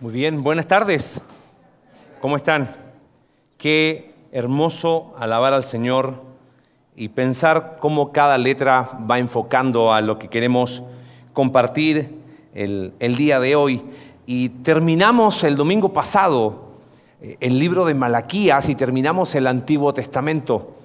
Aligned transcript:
Muy 0.00 0.12
bien, 0.12 0.44
buenas 0.44 0.68
tardes. 0.68 1.20
¿Cómo 2.20 2.36
están? 2.36 2.76
Qué 3.56 4.14
hermoso 4.30 5.12
alabar 5.18 5.54
al 5.54 5.64
Señor 5.64 6.22
y 6.94 7.08
pensar 7.08 7.78
cómo 7.80 8.12
cada 8.12 8.38
letra 8.38 8.96
va 9.10 9.18
enfocando 9.18 9.92
a 9.92 10.00
lo 10.00 10.16
que 10.16 10.28
queremos 10.28 10.84
compartir 11.32 12.14
el, 12.54 12.92
día 13.00 13.40
de 13.40 13.56
hoy. 13.56 13.82
Y 14.24 14.50
terminamos 14.50 15.42
el 15.42 15.56
domingo 15.56 15.92
pasado 15.92 16.68
eh, 17.20 17.36
el 17.40 17.58
libro 17.58 17.84
de 17.84 17.94
Malaquías 17.94 18.68
y 18.68 18.76
terminamos 18.76 19.34
el 19.34 19.48
Antiguo 19.48 19.92
Testamento. 19.94 20.76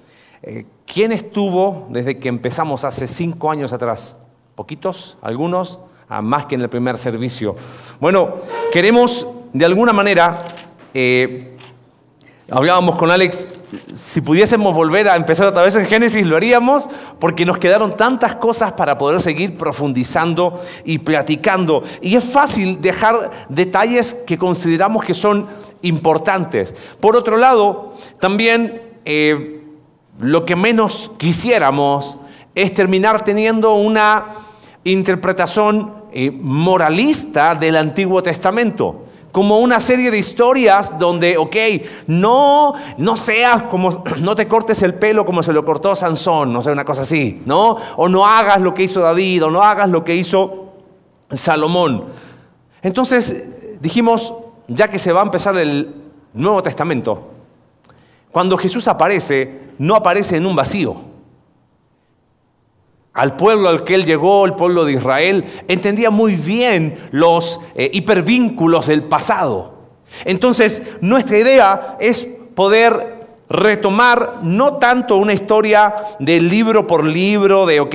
Eh, 0.42 0.66
¿Quién 0.86 1.12
estuvo 1.12 1.86
desde 1.88 2.18
que 2.18 2.28
empezamos 2.28 2.82
hace 2.82 3.06
cinco 3.06 3.52
años 3.52 3.72
atrás? 3.72 4.16
¿Poquitos? 4.56 5.18
¿Algunos? 5.22 5.78
Ah, 6.08 6.20
más 6.20 6.46
que 6.46 6.54
en 6.54 6.60
el 6.60 6.68
primer 6.68 6.98
servicio. 6.98 7.56
Bueno, 7.98 8.36
queremos 8.72 9.26
de 9.54 9.64
alguna 9.64 9.92
manera, 9.92 10.44
eh, 10.92 11.56
hablábamos 12.50 12.96
con 12.96 13.10
Alex, 13.10 13.48
si 13.94 14.20
pudiésemos 14.20 14.74
volver 14.74 15.08
a 15.08 15.16
empezar 15.16 15.46
otra 15.46 15.62
vez 15.62 15.74
en 15.76 15.86
Génesis, 15.86 16.26
lo 16.26 16.36
haríamos, 16.36 16.88
porque 17.18 17.46
nos 17.46 17.58
quedaron 17.58 17.96
tantas 17.96 18.34
cosas 18.34 18.72
para 18.72 18.98
poder 18.98 19.22
seguir 19.22 19.56
profundizando 19.56 20.60
y 20.84 20.98
platicando. 20.98 21.82
Y 22.02 22.16
es 22.16 22.24
fácil 22.24 22.80
dejar 22.80 23.30
detalles 23.48 24.14
que 24.26 24.38
consideramos 24.38 25.04
que 25.04 25.14
son 25.14 25.46
importantes. 25.82 26.74
Por 27.00 27.16
otro 27.16 27.36
lado, 27.36 27.94
también 28.20 28.82
eh, 29.04 29.62
lo 30.18 30.44
que 30.44 30.56
menos 30.56 31.12
quisiéramos 31.16 32.18
es 32.54 32.74
terminar 32.74 33.24
teniendo 33.24 33.74
una 33.74 34.44
interpretación 34.84 36.04
eh, 36.12 36.30
moralista 36.30 37.54
del 37.54 37.76
Antiguo 37.76 38.22
Testamento 38.22 39.04
como 39.34 39.58
una 39.58 39.80
serie 39.80 40.12
de 40.12 40.18
historias 40.18 40.96
donde, 40.96 41.36
ok, 41.36 41.56
no, 42.06 42.74
no 42.98 43.16
seas 43.16 43.64
como, 43.64 44.04
no 44.20 44.36
te 44.36 44.46
cortes 44.46 44.80
el 44.82 44.94
pelo 44.94 45.26
como 45.26 45.42
se 45.42 45.52
lo 45.52 45.64
cortó 45.64 45.96
Sansón, 45.96 46.52
no 46.52 46.62
sé, 46.62 46.70
una 46.70 46.84
cosa 46.84 47.02
así, 47.02 47.42
¿no? 47.44 47.76
O 47.96 48.08
no 48.08 48.24
hagas 48.24 48.60
lo 48.60 48.72
que 48.72 48.84
hizo 48.84 49.00
David, 49.00 49.46
o 49.46 49.50
no 49.50 49.60
hagas 49.60 49.90
lo 49.90 50.04
que 50.04 50.14
hizo 50.14 50.74
Salomón. 51.32 52.04
Entonces 52.80 53.80
dijimos, 53.80 54.34
ya 54.68 54.88
que 54.88 55.00
se 55.00 55.12
va 55.12 55.22
a 55.22 55.24
empezar 55.24 55.56
el 55.56 55.92
Nuevo 56.32 56.62
Testamento, 56.62 57.30
cuando 58.30 58.56
Jesús 58.56 58.86
aparece, 58.86 59.62
no 59.78 59.96
aparece 59.96 60.36
en 60.36 60.46
un 60.46 60.54
vacío 60.54 61.13
al 63.14 63.36
pueblo 63.36 63.68
al 63.68 63.84
que 63.84 63.94
él 63.94 64.04
llegó, 64.04 64.44
el 64.44 64.54
pueblo 64.54 64.84
de 64.84 64.94
Israel, 64.94 65.44
entendía 65.68 66.10
muy 66.10 66.34
bien 66.34 66.96
los 67.12 67.60
eh, 67.76 67.90
hipervínculos 67.92 68.88
del 68.88 69.04
pasado. 69.04 69.74
Entonces, 70.24 70.82
nuestra 71.00 71.38
idea 71.38 71.96
es 72.00 72.28
poder 72.54 73.14
retomar 73.48 74.40
no 74.42 74.78
tanto 74.78 75.16
una 75.16 75.32
historia 75.32 75.94
de 76.18 76.40
libro 76.40 76.86
por 76.86 77.04
libro, 77.04 77.66
de, 77.66 77.78
ok, 77.78 77.94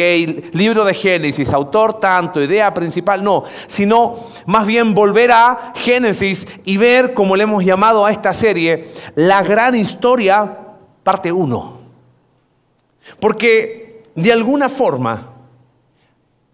libro 0.54 0.86
de 0.86 0.94
Génesis, 0.94 1.52
autor 1.54 2.00
tanto, 2.00 2.42
idea 2.42 2.74
principal, 2.74 3.24
no, 3.24 3.44
sino 3.68 4.28
más 4.46 4.66
bien 4.68 4.94
volver 4.94 5.32
a 5.32 5.74
Génesis 5.76 6.48
y 6.64 6.78
ver, 6.78 7.14
como 7.14 7.36
le 7.36 7.44
hemos 7.44 7.66
llamado 7.66 8.06
a 8.06 8.12
esta 8.12 8.34
serie, 8.34 8.92
la 9.16 9.44
gran 9.44 9.76
historia, 9.76 10.58
parte 11.04 11.32
1. 11.32 11.80
Porque 13.20 13.89
de 14.22 14.32
alguna 14.32 14.70
forma, 14.70 15.34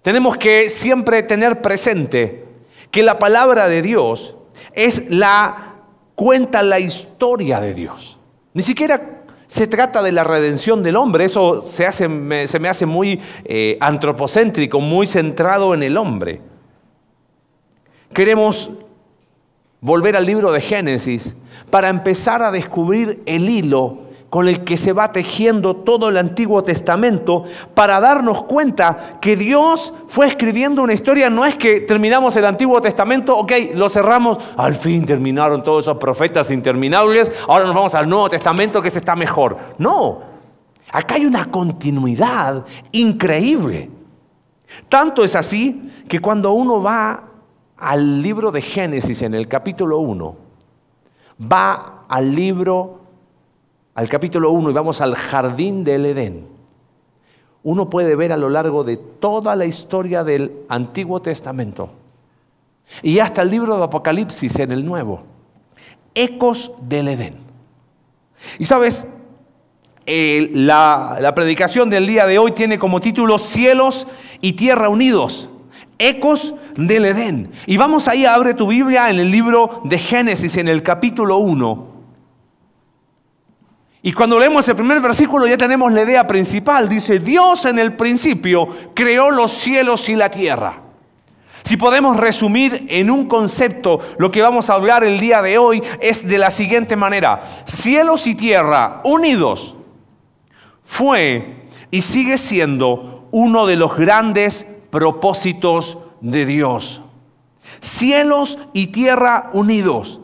tenemos 0.01 0.37
que 0.37 0.69
siempre 0.69 1.23
tener 1.23 1.61
presente 1.61 2.45
que 2.91 3.01
la 3.01 3.17
palabra 3.17 3.67
de 3.67 3.81
Dios 3.81 4.35
es 4.73 5.09
la 5.09 5.75
cuenta 6.15 6.63
la 6.63 6.79
historia 6.79 7.59
de 7.59 7.73
Dios. 7.73 8.17
Ni 8.53 8.61
siquiera 8.61 9.23
se 9.47 9.67
trata 9.67 10.01
de 10.01 10.11
la 10.11 10.23
redención 10.23 10.83
del 10.83 10.95
hombre, 10.95 11.25
eso 11.25 11.61
se, 11.61 11.85
hace, 11.85 12.07
se 12.47 12.59
me 12.59 12.69
hace 12.69 12.85
muy 12.85 13.19
eh, 13.45 13.77
antropocéntrico, 13.79 14.79
muy 14.79 15.07
centrado 15.07 15.73
en 15.73 15.83
el 15.83 15.97
hombre. 15.97 16.41
Queremos 18.13 18.71
volver 19.81 20.15
al 20.15 20.25
libro 20.25 20.51
de 20.51 20.61
Génesis 20.61 21.35
para 21.69 21.89
empezar 21.89 22.41
a 22.41 22.51
descubrir 22.51 23.21
el 23.25 23.49
hilo 23.49 24.04
con 24.29 24.47
el 24.47 24.63
que 24.63 24.77
se 24.77 24.91
va 24.91 25.11
tejiendo 25.11 25.77
todo 25.77 26.09
el 26.09 26.17
Antiguo 26.17 26.63
Testamento 26.63 27.43
para 27.73 27.99
darnos 27.99 28.43
cuenta 28.43 29.17
que 29.21 29.35
Dios 29.35 29.93
fue 30.07 30.27
escribiendo 30.27 30.81
una 30.83 30.93
historia, 30.93 31.29
no 31.29 31.45
es 31.45 31.55
que 31.55 31.81
terminamos 31.81 32.35
el 32.35 32.45
Antiguo 32.45 32.81
Testamento, 32.81 33.35
ok, 33.37 33.51
lo 33.75 33.87
cerramos, 33.89 34.37
al 34.57 34.75
fin 34.75 35.05
terminaron 35.05 35.63
todos 35.63 35.85
esos 35.85 35.97
profetas 35.97 36.51
interminables, 36.51 37.31
ahora 37.47 37.65
nos 37.65 37.75
vamos 37.75 37.95
al 37.95 38.09
Nuevo 38.09 38.29
Testamento 38.29 38.81
que 38.81 38.91
se 38.91 38.99
está 38.99 39.15
mejor. 39.15 39.57
No, 39.77 40.21
acá 40.91 41.15
hay 41.15 41.25
una 41.25 41.49
continuidad 41.49 42.65
increíble. 42.91 43.89
Tanto 44.89 45.23
es 45.23 45.35
así 45.35 45.89
que 46.07 46.19
cuando 46.19 46.51
uno 46.51 46.81
va 46.81 47.23
al 47.77 48.21
libro 48.21 48.51
de 48.51 48.61
Génesis 48.61 49.21
en 49.21 49.33
el 49.33 49.47
capítulo 49.47 49.99
1, 49.99 50.35
va 51.41 52.05
al 52.07 52.33
libro 52.33 53.04
al 53.95 54.09
capítulo 54.09 54.51
1 54.51 54.69
y 54.69 54.73
vamos 54.73 55.01
al 55.01 55.15
jardín 55.15 55.83
del 55.83 56.05
Edén, 56.05 56.47
uno 57.63 57.89
puede 57.89 58.15
ver 58.15 58.31
a 58.31 58.37
lo 58.37 58.49
largo 58.49 58.83
de 58.83 58.97
toda 58.97 59.55
la 59.55 59.65
historia 59.65 60.23
del 60.23 60.51
Antiguo 60.69 61.21
Testamento 61.21 61.89
y 63.01 63.17
hasta 63.19 63.41
el 63.41 63.49
libro 63.49 63.77
de 63.77 63.85
Apocalipsis 63.85 64.59
en 64.59 64.71
el 64.71 64.85
Nuevo, 64.85 65.23
ecos 66.13 66.71
del 66.81 67.07
Edén. 67.07 67.37
Y 68.59 68.65
sabes, 68.65 69.07
eh, 70.05 70.51
la, 70.53 71.17
la 71.19 71.33
predicación 71.33 71.89
del 71.89 72.05
día 72.05 72.27
de 72.27 72.37
hoy 72.37 72.51
tiene 72.51 72.77
como 72.77 72.99
título 72.99 73.39
Cielos 73.39 74.05
y 74.41 74.53
Tierra 74.53 74.89
Unidos 74.89 75.49
ecos 75.97 76.53
del 76.75 77.05
Edén. 77.05 77.51
Y 77.65 77.77
vamos 77.77 78.07
ahí, 78.07 78.25
abre 78.25 78.53
tu 78.53 78.67
Biblia 78.67 79.09
en 79.09 79.19
el 79.19 79.31
libro 79.31 79.81
de 79.85 79.97
Génesis, 79.97 80.57
en 80.57 80.67
el 80.67 80.83
capítulo 80.83 81.37
1. 81.37 81.94
Y 84.05 84.13
cuando 84.13 84.39
leemos 84.39 84.67
el 84.69 84.75
primer 84.75 85.01
versículo 85.01 85.47
ya 85.47 85.57
tenemos 85.57 85.91
la 85.91 86.03
idea 86.03 86.27
principal. 86.27 86.87
Dice, 86.87 87.17
Dios 87.17 87.65
en 87.65 87.79
el 87.79 87.95
principio 87.95 88.67
creó 88.93 89.31
los 89.31 89.51
cielos 89.51 90.07
y 90.09 90.15
la 90.15 90.29
tierra. 90.29 90.79
Si 91.63 91.75
podemos 91.75 92.15
resumir 92.15 92.85
en 92.89 93.09
un 93.09 93.27
concepto 93.27 93.99
lo 94.19 94.29
que 94.29 94.43
vamos 94.43 94.69
a 94.69 94.75
hablar 94.75 95.03
el 95.03 95.19
día 95.19 95.41
de 95.41 95.57
hoy 95.57 95.81
es 96.01 96.27
de 96.27 96.37
la 96.37 96.51
siguiente 96.51 96.95
manera. 96.95 97.63
Cielos 97.65 98.27
y 98.27 98.35
tierra 98.35 99.01
unidos 99.03 99.75
fue 100.83 101.65
y 101.89 102.01
sigue 102.03 102.37
siendo 102.37 103.27
uno 103.31 103.65
de 103.65 103.75
los 103.75 103.97
grandes 103.97 104.67
propósitos 104.91 105.97
de 106.21 106.45
Dios. 106.45 107.01
Cielos 107.81 108.59
y 108.71 108.85
tierra 108.85 109.49
unidos 109.53 110.19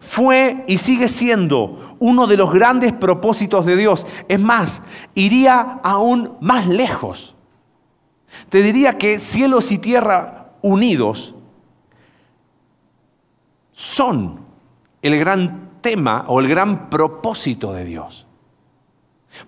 fue 0.00 0.64
y 0.66 0.78
sigue 0.78 1.08
siendo 1.08 1.87
uno 2.00 2.26
de 2.26 2.36
los 2.36 2.52
grandes 2.52 2.92
propósitos 2.92 3.66
de 3.66 3.76
Dios. 3.76 4.06
Es 4.28 4.40
más, 4.40 4.82
iría 5.14 5.80
aún 5.82 6.36
más 6.40 6.66
lejos. 6.66 7.34
Te 8.48 8.62
diría 8.62 8.98
que 8.98 9.18
cielos 9.18 9.72
y 9.72 9.78
tierra 9.78 10.50
unidos 10.62 11.34
son 13.72 14.40
el 15.02 15.18
gran 15.18 15.70
tema 15.80 16.24
o 16.28 16.40
el 16.40 16.48
gran 16.48 16.90
propósito 16.90 17.72
de 17.72 17.84
Dios. 17.84 18.26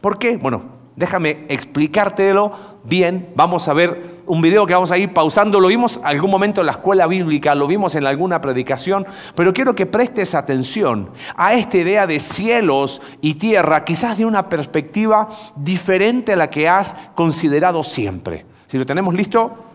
¿Por 0.01 0.19
qué? 0.19 0.37
Bueno, 0.37 0.63
déjame 0.97 1.47
explicártelo 1.49 2.53
bien. 2.85 3.33
Vamos 3.35 3.69
a 3.69 3.73
ver 3.73 4.20
un 4.31 4.41
video 4.41 4.65
que 4.65 4.75
vamos 4.75 4.93
a 4.93 4.99
ir 4.99 5.13
pausando. 5.13 5.59
Lo 5.59 5.67
vimos 5.67 6.01
algún 6.05 6.31
momento 6.31 6.61
en 6.61 6.67
la 6.67 6.73
escuela 6.73 7.09
bíblica, 7.09 7.53
lo 7.57 7.67
vimos 7.67 7.97
en 7.97 8.07
alguna 8.07 8.41
predicación, 8.41 9.05
pero 9.35 9.53
quiero 9.53 9.75
que 9.75 9.87
prestes 9.87 10.37
atención 10.37 11.11
a 11.35 11.55
esta 11.55 11.79
idea 11.79 12.07
de 12.07 12.21
cielos 12.21 13.03
y 13.21 13.35
tierra, 13.35 13.85
quizás 13.85 14.19
de 14.19 14.27
una 14.27 14.49
perspectiva 14.49 15.29
diferente 15.57 16.35
a 16.35 16.37
la 16.37 16.49
que 16.49 16.69
has 16.69 16.95
considerado 17.17 17.83
siempre. 17.83 18.47
Si 18.69 18.79
lo 18.79 18.87
tenemos 18.87 19.15
listo, 19.15 19.70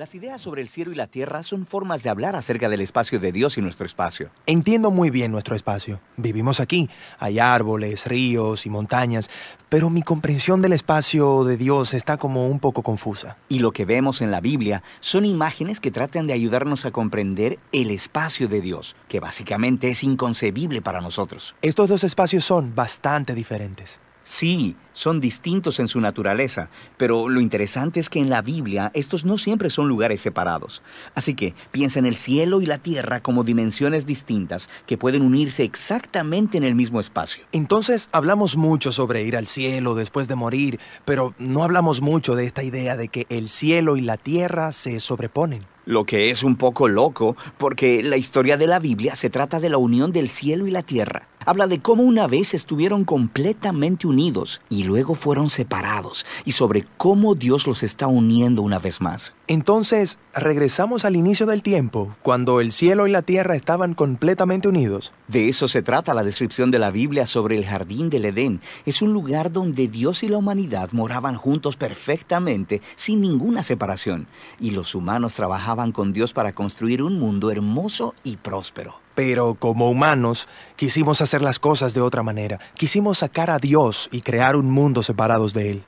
Las 0.00 0.14
ideas 0.14 0.40
sobre 0.40 0.62
el 0.62 0.70
cielo 0.70 0.92
y 0.92 0.94
la 0.94 1.08
tierra 1.08 1.42
son 1.42 1.66
formas 1.66 2.02
de 2.02 2.08
hablar 2.08 2.34
acerca 2.34 2.70
del 2.70 2.80
espacio 2.80 3.20
de 3.20 3.32
Dios 3.32 3.58
y 3.58 3.60
nuestro 3.60 3.84
espacio. 3.84 4.30
Entiendo 4.46 4.90
muy 4.90 5.10
bien 5.10 5.30
nuestro 5.30 5.54
espacio. 5.54 6.00
Vivimos 6.16 6.58
aquí. 6.58 6.88
Hay 7.18 7.38
árboles, 7.38 8.06
ríos 8.06 8.64
y 8.64 8.70
montañas, 8.70 9.28
pero 9.68 9.90
mi 9.90 10.00
comprensión 10.00 10.62
del 10.62 10.72
espacio 10.72 11.44
de 11.44 11.58
Dios 11.58 11.92
está 11.92 12.16
como 12.16 12.48
un 12.48 12.60
poco 12.60 12.82
confusa. 12.82 13.36
Y 13.50 13.58
lo 13.58 13.72
que 13.72 13.84
vemos 13.84 14.22
en 14.22 14.30
la 14.30 14.40
Biblia 14.40 14.82
son 15.00 15.26
imágenes 15.26 15.80
que 15.80 15.90
tratan 15.90 16.26
de 16.26 16.32
ayudarnos 16.32 16.86
a 16.86 16.92
comprender 16.92 17.58
el 17.70 17.90
espacio 17.90 18.48
de 18.48 18.62
Dios, 18.62 18.96
que 19.06 19.20
básicamente 19.20 19.90
es 19.90 20.02
inconcebible 20.02 20.80
para 20.80 21.02
nosotros. 21.02 21.56
Estos 21.60 21.90
dos 21.90 22.04
espacios 22.04 22.46
son 22.46 22.74
bastante 22.74 23.34
diferentes. 23.34 24.00
Sí, 24.24 24.76
son 25.00 25.18
distintos 25.18 25.80
en 25.80 25.88
su 25.88 25.98
naturaleza, 25.98 26.68
pero 26.98 27.30
lo 27.30 27.40
interesante 27.40 28.00
es 28.00 28.10
que 28.10 28.20
en 28.20 28.28
la 28.28 28.42
Biblia 28.42 28.90
estos 28.92 29.24
no 29.24 29.38
siempre 29.38 29.70
son 29.70 29.88
lugares 29.88 30.20
separados. 30.20 30.82
Así 31.14 31.32
que 31.32 31.54
piensa 31.70 31.98
en 31.98 32.04
el 32.04 32.16
cielo 32.16 32.60
y 32.60 32.66
la 32.66 32.76
tierra 32.76 33.20
como 33.20 33.42
dimensiones 33.42 34.04
distintas 34.04 34.68
que 34.86 34.98
pueden 34.98 35.22
unirse 35.22 35.64
exactamente 35.64 36.58
en 36.58 36.64
el 36.64 36.74
mismo 36.74 37.00
espacio. 37.00 37.44
Entonces 37.50 38.10
hablamos 38.12 38.58
mucho 38.58 38.92
sobre 38.92 39.22
ir 39.22 39.38
al 39.38 39.46
cielo 39.46 39.94
después 39.94 40.28
de 40.28 40.34
morir, 40.34 40.78
pero 41.06 41.34
no 41.38 41.64
hablamos 41.64 42.02
mucho 42.02 42.34
de 42.34 42.44
esta 42.44 42.62
idea 42.62 42.98
de 42.98 43.08
que 43.08 43.24
el 43.30 43.48
cielo 43.48 43.96
y 43.96 44.02
la 44.02 44.18
tierra 44.18 44.70
se 44.72 45.00
sobreponen. 45.00 45.64
Lo 45.86 46.04
que 46.04 46.30
es 46.30 46.44
un 46.44 46.56
poco 46.56 46.88
loco, 46.88 47.36
porque 47.56 48.02
la 48.02 48.18
historia 48.18 48.58
de 48.58 48.66
la 48.66 48.78
Biblia 48.78 49.16
se 49.16 49.30
trata 49.30 49.60
de 49.60 49.70
la 49.70 49.78
unión 49.78 50.12
del 50.12 50.28
cielo 50.28 50.66
y 50.66 50.70
la 50.70 50.82
tierra. 50.82 51.26
Habla 51.46 51.66
de 51.66 51.80
cómo 51.80 52.02
una 52.02 52.26
vez 52.26 52.52
estuvieron 52.52 53.04
completamente 53.04 54.06
unidos 54.06 54.60
y 54.68 54.84
luego 54.84 55.14
fueron 55.14 55.48
separados, 55.48 56.26
y 56.44 56.52
sobre 56.52 56.84
cómo 56.98 57.34
Dios 57.34 57.66
los 57.66 57.82
está 57.82 58.08
uniendo 58.08 58.60
una 58.60 58.78
vez 58.78 59.00
más. 59.00 59.32
Entonces, 59.46 60.18
regresamos 60.34 61.06
al 61.06 61.16
inicio 61.16 61.46
del 61.46 61.62
tiempo, 61.62 62.14
cuando 62.20 62.60
el 62.60 62.72
cielo 62.72 63.06
y 63.06 63.10
la 63.10 63.22
tierra 63.22 63.56
estaban 63.56 63.94
completamente 63.94 64.68
unidos. 64.68 65.14
De 65.28 65.48
eso 65.48 65.66
se 65.66 65.80
trata 65.80 66.12
la 66.12 66.24
descripción 66.24 66.70
de 66.70 66.78
la 66.78 66.90
Biblia 66.90 67.24
sobre 67.24 67.56
el 67.56 67.64
jardín 67.64 68.10
del 68.10 68.26
Edén. 68.26 68.60
Es 68.84 69.00
un 69.00 69.14
lugar 69.14 69.50
donde 69.50 69.88
Dios 69.88 70.22
y 70.22 70.28
la 70.28 70.36
humanidad 70.36 70.90
moraban 70.92 71.36
juntos 71.36 71.76
perfectamente, 71.76 72.82
sin 72.96 73.22
ninguna 73.22 73.62
separación, 73.62 74.26
y 74.60 74.72
los 74.72 74.94
humanos 74.94 75.36
trabajaban 75.36 75.92
con 75.92 76.12
Dios 76.12 76.34
para 76.34 76.52
construir 76.52 77.02
un 77.02 77.18
mundo 77.18 77.50
hermoso 77.50 78.14
y 78.24 78.36
próspero. 78.36 79.00
Pero 79.22 79.54
como 79.54 79.90
humanos 79.90 80.48
quisimos 80.76 81.20
hacer 81.20 81.42
las 81.42 81.58
cosas 81.58 81.92
de 81.92 82.00
otra 82.00 82.22
manera. 82.22 82.58
Quisimos 82.74 83.18
sacar 83.18 83.50
a 83.50 83.58
Dios 83.58 84.08
y 84.10 84.22
crear 84.22 84.56
un 84.56 84.70
mundo 84.70 85.02
separados 85.02 85.52
de 85.52 85.72
Él. 85.72 85.84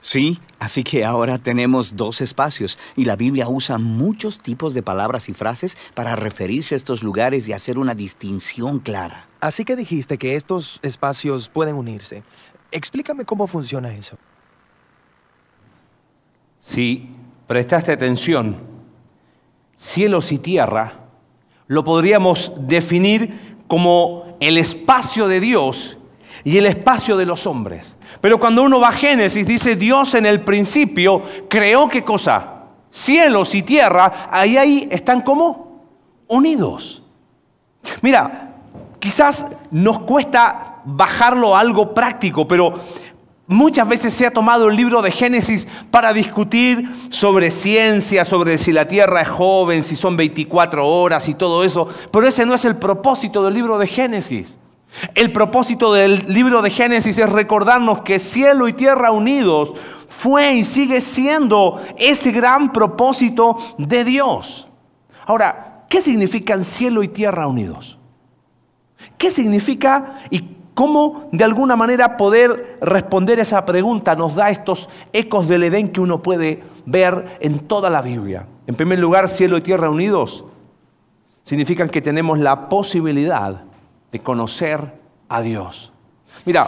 Sí, 0.00 0.40
así 0.58 0.82
que 0.82 1.04
ahora 1.04 1.36
tenemos 1.36 1.96
dos 1.96 2.22
espacios 2.22 2.78
y 2.96 3.04
la 3.04 3.14
Biblia 3.14 3.46
usa 3.46 3.76
muchos 3.76 4.40
tipos 4.40 4.72
de 4.72 4.82
palabras 4.82 5.28
y 5.28 5.34
frases 5.34 5.76
para 5.92 6.16
referirse 6.16 6.74
a 6.74 6.76
estos 6.76 7.02
lugares 7.02 7.46
y 7.46 7.52
hacer 7.52 7.76
una 7.76 7.94
distinción 7.94 8.78
clara. 8.78 9.28
Así 9.42 9.66
que 9.66 9.76
dijiste 9.76 10.16
que 10.16 10.34
estos 10.34 10.80
espacios 10.80 11.50
pueden 11.50 11.74
unirse. 11.74 12.22
Explícame 12.70 13.26
cómo 13.26 13.46
funciona 13.48 13.94
eso. 13.94 14.16
Si 16.58 17.06
prestaste 17.46 17.92
atención, 17.92 18.56
cielos 19.76 20.32
y 20.32 20.38
tierra 20.38 21.01
lo 21.72 21.82
podríamos 21.84 22.52
definir 22.58 23.56
como 23.66 24.36
el 24.40 24.58
espacio 24.58 25.26
de 25.26 25.40
Dios 25.40 25.96
y 26.44 26.58
el 26.58 26.66
espacio 26.66 27.16
de 27.16 27.24
los 27.24 27.46
hombres. 27.46 27.96
Pero 28.20 28.38
cuando 28.38 28.62
uno 28.62 28.78
va 28.78 28.88
a 28.88 28.92
Génesis, 28.92 29.46
dice 29.46 29.74
Dios 29.74 30.14
en 30.14 30.26
el 30.26 30.42
principio 30.42 31.22
creó 31.48 31.88
qué 31.88 32.04
cosa? 32.04 32.64
Cielos 32.90 33.54
y 33.54 33.62
tierra, 33.62 34.28
ahí, 34.30 34.58
ahí 34.58 34.86
están 34.90 35.22
como 35.22 35.86
unidos. 36.28 37.02
Mira, 38.02 38.52
quizás 38.98 39.46
nos 39.70 40.00
cuesta 40.00 40.82
bajarlo 40.84 41.56
a 41.56 41.60
algo 41.60 41.94
práctico, 41.94 42.46
pero 42.46 42.74
Muchas 43.46 43.88
veces 43.88 44.14
se 44.14 44.26
ha 44.26 44.30
tomado 44.30 44.68
el 44.68 44.76
libro 44.76 45.02
de 45.02 45.10
Génesis 45.10 45.66
para 45.90 46.12
discutir 46.12 46.88
sobre 47.10 47.50
ciencia, 47.50 48.24
sobre 48.24 48.56
si 48.56 48.72
la 48.72 48.86
Tierra 48.86 49.20
es 49.20 49.28
joven, 49.28 49.82
si 49.82 49.96
son 49.96 50.16
24 50.16 50.86
horas 50.88 51.28
y 51.28 51.34
todo 51.34 51.64
eso, 51.64 51.88
pero 52.12 52.28
ese 52.28 52.46
no 52.46 52.54
es 52.54 52.64
el 52.64 52.76
propósito 52.76 53.44
del 53.44 53.54
libro 53.54 53.78
de 53.78 53.86
Génesis. 53.88 54.58
El 55.14 55.32
propósito 55.32 55.92
del 55.92 56.32
libro 56.32 56.62
de 56.62 56.70
Génesis 56.70 57.18
es 57.18 57.28
recordarnos 57.28 58.02
que 58.02 58.18
cielo 58.18 58.68
y 58.68 58.74
tierra 58.74 59.10
unidos 59.10 59.72
fue 60.08 60.54
y 60.54 60.64
sigue 60.64 61.00
siendo 61.00 61.80
ese 61.96 62.30
gran 62.30 62.72
propósito 62.72 63.56
de 63.78 64.04
Dios. 64.04 64.68
Ahora, 65.26 65.84
¿qué 65.88 66.00
significan 66.00 66.64
cielo 66.64 67.02
y 67.02 67.08
tierra 67.08 67.46
unidos? 67.46 67.98
¿Qué 69.18 69.30
significa 69.30 70.20
y 70.30 70.61
¿Cómo 70.74 71.28
de 71.32 71.44
alguna 71.44 71.76
manera 71.76 72.16
poder 72.16 72.78
responder 72.80 73.38
esa 73.38 73.64
pregunta 73.64 74.16
nos 74.16 74.34
da 74.34 74.50
estos 74.50 74.88
ecos 75.12 75.46
del 75.46 75.64
Edén 75.64 75.92
que 75.92 76.00
uno 76.00 76.22
puede 76.22 76.62
ver 76.86 77.36
en 77.40 77.60
toda 77.60 77.90
la 77.90 78.00
Biblia? 78.00 78.46
En 78.66 78.74
primer 78.74 78.98
lugar, 78.98 79.28
cielo 79.28 79.58
y 79.58 79.60
tierra 79.60 79.90
unidos 79.90 80.44
significan 81.42 81.90
que 81.90 82.00
tenemos 82.00 82.38
la 82.38 82.68
posibilidad 82.68 83.64
de 84.10 84.18
conocer 84.20 84.94
a 85.28 85.42
Dios. 85.42 85.92
Mira, 86.46 86.66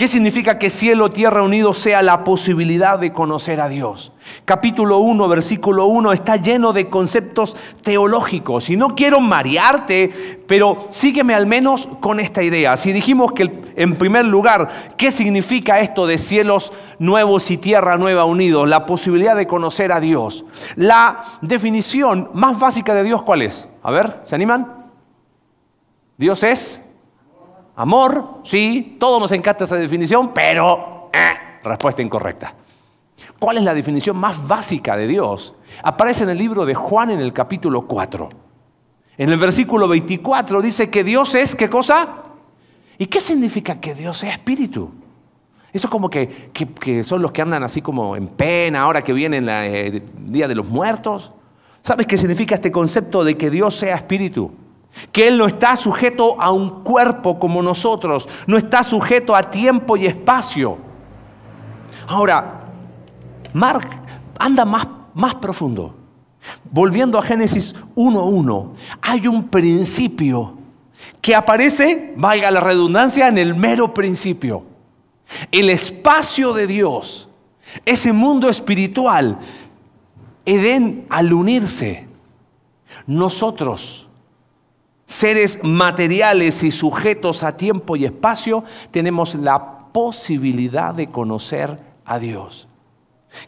¿Qué 0.00 0.08
significa 0.08 0.58
que 0.58 0.70
cielo, 0.70 1.10
tierra 1.10 1.42
unidos 1.42 1.78
sea 1.78 2.02
la 2.02 2.24
posibilidad 2.24 2.98
de 2.98 3.12
conocer 3.12 3.60
a 3.60 3.68
Dios? 3.68 4.12
Capítulo 4.46 4.96
1, 5.00 5.28
versículo 5.28 5.84
1 5.88 6.14
está 6.14 6.36
lleno 6.36 6.72
de 6.72 6.88
conceptos 6.88 7.54
teológicos 7.82 8.70
y 8.70 8.78
no 8.78 8.94
quiero 8.94 9.20
marearte, 9.20 10.40
pero 10.46 10.86
sígueme 10.88 11.34
al 11.34 11.46
menos 11.46 11.86
con 12.00 12.18
esta 12.18 12.42
idea. 12.42 12.78
Si 12.78 12.94
dijimos 12.94 13.32
que 13.32 13.72
en 13.76 13.96
primer 13.96 14.24
lugar, 14.24 14.94
¿qué 14.96 15.10
significa 15.10 15.80
esto 15.80 16.06
de 16.06 16.16
cielos 16.16 16.72
nuevos 16.98 17.50
y 17.50 17.58
tierra 17.58 17.98
nueva 17.98 18.24
unidos? 18.24 18.66
La 18.66 18.86
posibilidad 18.86 19.36
de 19.36 19.46
conocer 19.46 19.92
a 19.92 20.00
Dios. 20.00 20.46
La 20.76 21.24
definición 21.42 22.30
más 22.32 22.58
básica 22.58 22.94
de 22.94 23.04
Dios, 23.04 23.20
¿cuál 23.20 23.42
es? 23.42 23.68
A 23.82 23.90
ver, 23.90 24.22
¿se 24.24 24.34
animan? 24.34 24.86
Dios 26.16 26.42
es 26.42 26.82
Amor, 27.80 28.40
sí, 28.44 28.98
todos 29.00 29.18
nos 29.18 29.32
encanta 29.32 29.64
esa 29.64 29.76
definición, 29.76 30.34
pero 30.34 31.08
eh, 31.14 31.60
respuesta 31.64 32.02
incorrecta. 32.02 32.54
¿Cuál 33.38 33.56
es 33.56 33.64
la 33.64 33.72
definición 33.72 34.18
más 34.18 34.46
básica 34.46 34.98
de 34.98 35.06
Dios? 35.06 35.54
Aparece 35.82 36.24
en 36.24 36.28
el 36.28 36.36
libro 36.36 36.66
de 36.66 36.74
Juan 36.74 37.08
en 37.08 37.20
el 37.20 37.32
capítulo 37.32 37.86
4. 37.86 38.28
En 39.16 39.30
el 39.30 39.38
versículo 39.38 39.88
24 39.88 40.60
dice 40.60 40.90
que 40.90 41.02
Dios 41.02 41.34
es, 41.34 41.56
¿qué 41.56 41.70
cosa? 41.70 42.16
¿Y 42.98 43.06
qué 43.06 43.18
significa 43.18 43.80
que 43.80 43.94
Dios 43.94 44.24
es 44.24 44.32
espíritu? 44.32 44.90
Eso 45.72 45.88
como 45.88 46.10
que, 46.10 46.52
son 47.02 47.22
los 47.22 47.32
que 47.32 47.40
andan 47.40 47.62
así 47.62 47.80
como 47.80 48.14
en 48.14 48.28
pena 48.28 48.82
ahora 48.82 49.00
que 49.00 49.14
viene 49.14 49.38
el 49.38 49.48
eh, 49.48 50.02
Día 50.26 50.46
de 50.46 50.54
los 50.54 50.66
Muertos. 50.66 51.32
¿Sabes 51.80 52.06
qué 52.06 52.18
significa 52.18 52.56
este 52.56 52.70
concepto 52.70 53.24
de 53.24 53.38
que 53.38 53.48
Dios 53.48 53.74
sea 53.74 53.96
espíritu? 53.96 54.52
Que 55.12 55.28
Él 55.28 55.38
no 55.38 55.46
está 55.46 55.76
sujeto 55.76 56.40
a 56.40 56.50
un 56.50 56.82
cuerpo 56.82 57.38
como 57.38 57.62
nosotros, 57.62 58.28
no 58.46 58.56
está 58.56 58.82
sujeto 58.82 59.34
a 59.34 59.42
tiempo 59.42 59.96
y 59.96 60.06
espacio. 60.06 60.78
Ahora, 62.06 62.64
Mark 63.52 63.88
anda 64.38 64.64
más, 64.64 64.88
más 65.14 65.34
profundo. 65.36 65.94
Volviendo 66.70 67.18
a 67.18 67.22
Génesis 67.22 67.74
1.1, 67.94 68.72
hay 69.02 69.26
un 69.26 69.48
principio 69.48 70.54
que 71.20 71.34
aparece, 71.34 72.14
valga 72.16 72.50
la 72.50 72.60
redundancia, 72.60 73.28
en 73.28 73.38
el 73.38 73.54
mero 73.54 73.92
principio. 73.92 74.64
El 75.52 75.70
espacio 75.70 76.52
de 76.52 76.66
Dios, 76.66 77.28
ese 77.84 78.12
mundo 78.12 78.48
espiritual, 78.48 79.38
Edén 80.46 81.06
al 81.10 81.32
unirse, 81.32 82.08
nosotros 83.06 84.09
seres 85.10 85.58
materiales 85.64 86.62
y 86.62 86.70
sujetos 86.70 87.42
a 87.42 87.56
tiempo 87.56 87.96
y 87.96 88.04
espacio, 88.04 88.62
tenemos 88.92 89.34
la 89.34 89.88
posibilidad 89.92 90.94
de 90.94 91.10
conocer 91.10 91.80
a 92.04 92.20
Dios. 92.20 92.68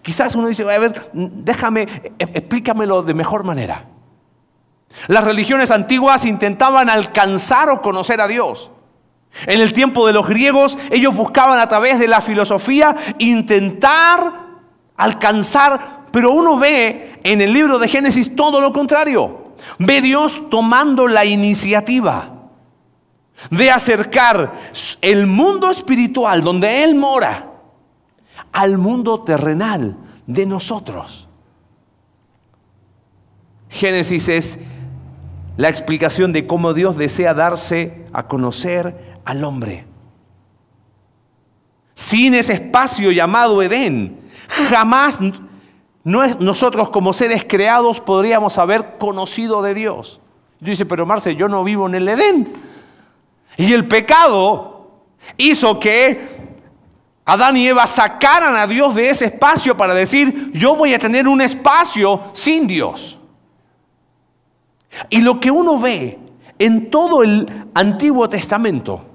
Quizás 0.02 0.34
uno 0.34 0.48
dice, 0.48 0.64
a 0.64 0.78
ver, 0.80 1.10
déjame, 1.12 1.82
e-, 1.82 2.12
explícamelo 2.18 3.04
de 3.04 3.14
mejor 3.14 3.44
manera. 3.44 3.84
Las 5.06 5.22
religiones 5.22 5.70
antiguas 5.70 6.24
intentaban 6.24 6.90
alcanzar 6.90 7.70
o 7.70 7.80
conocer 7.80 8.20
a 8.20 8.26
Dios. 8.26 8.72
En 9.46 9.60
el 9.60 9.72
tiempo 9.72 10.04
de 10.04 10.12
los 10.12 10.26
griegos, 10.26 10.76
ellos 10.90 11.14
buscaban 11.14 11.60
a 11.60 11.68
través 11.68 12.00
de 12.00 12.08
la 12.08 12.20
filosofía 12.20 12.96
intentar 13.18 14.32
alcanzar, 14.96 16.06
pero 16.10 16.32
uno 16.32 16.58
ve 16.58 17.20
en 17.22 17.40
el 17.40 17.52
libro 17.52 17.78
de 17.78 17.86
Génesis 17.86 18.34
todo 18.34 18.60
lo 18.60 18.72
contrario. 18.72 19.41
Ve 19.78 20.00
Dios 20.00 20.40
tomando 20.50 21.06
la 21.08 21.24
iniciativa 21.24 22.32
de 23.50 23.70
acercar 23.70 24.60
el 25.00 25.26
mundo 25.26 25.70
espiritual 25.70 26.42
donde 26.42 26.84
Él 26.84 26.94
mora 26.94 27.52
al 28.52 28.78
mundo 28.78 29.22
terrenal 29.22 29.96
de 30.26 30.46
nosotros. 30.46 31.28
Génesis 33.68 34.28
es 34.28 34.58
la 35.56 35.68
explicación 35.68 36.32
de 36.32 36.46
cómo 36.46 36.74
Dios 36.74 36.96
desea 36.96 37.34
darse 37.34 38.04
a 38.12 38.26
conocer 38.26 39.18
al 39.24 39.44
hombre. 39.44 39.86
Sin 41.94 42.34
ese 42.34 42.54
espacio 42.54 43.10
llamado 43.10 43.62
Edén, 43.62 44.20
jamás 44.70 45.18
nosotros 46.04 46.88
como 46.90 47.12
seres 47.12 47.44
creados 47.44 48.00
podríamos 48.00 48.58
haber 48.58 48.98
conocido 48.98 49.62
de 49.62 49.74
Dios. 49.74 50.20
Y 50.60 50.66
dice, 50.66 50.86
pero 50.86 51.06
Marce, 51.06 51.36
yo 51.36 51.48
no 51.48 51.64
vivo 51.64 51.86
en 51.86 51.94
el 51.94 52.08
Edén. 52.08 52.52
Y 53.56 53.72
el 53.72 53.86
pecado 53.86 54.72
Hizo 55.36 55.78
que 55.78 56.20
Adán 57.24 57.56
y 57.56 57.68
Eva 57.68 57.86
sacaran 57.86 58.56
a 58.56 58.66
Dios 58.66 58.94
de 58.94 59.10
ese 59.10 59.26
espacio 59.26 59.76
para 59.76 59.94
decir, 59.94 60.50
yo 60.52 60.74
voy 60.74 60.94
a 60.94 60.98
tener 60.98 61.28
un 61.28 61.40
espacio 61.40 62.20
sin 62.32 62.66
Dios. 62.66 63.18
Y 65.08 65.20
lo 65.20 65.40
que 65.40 65.50
uno 65.50 65.78
ve 65.78 66.18
en 66.58 66.90
todo 66.90 67.22
el 67.22 67.66
Antiguo 67.74 68.28
Testamento 68.28 69.06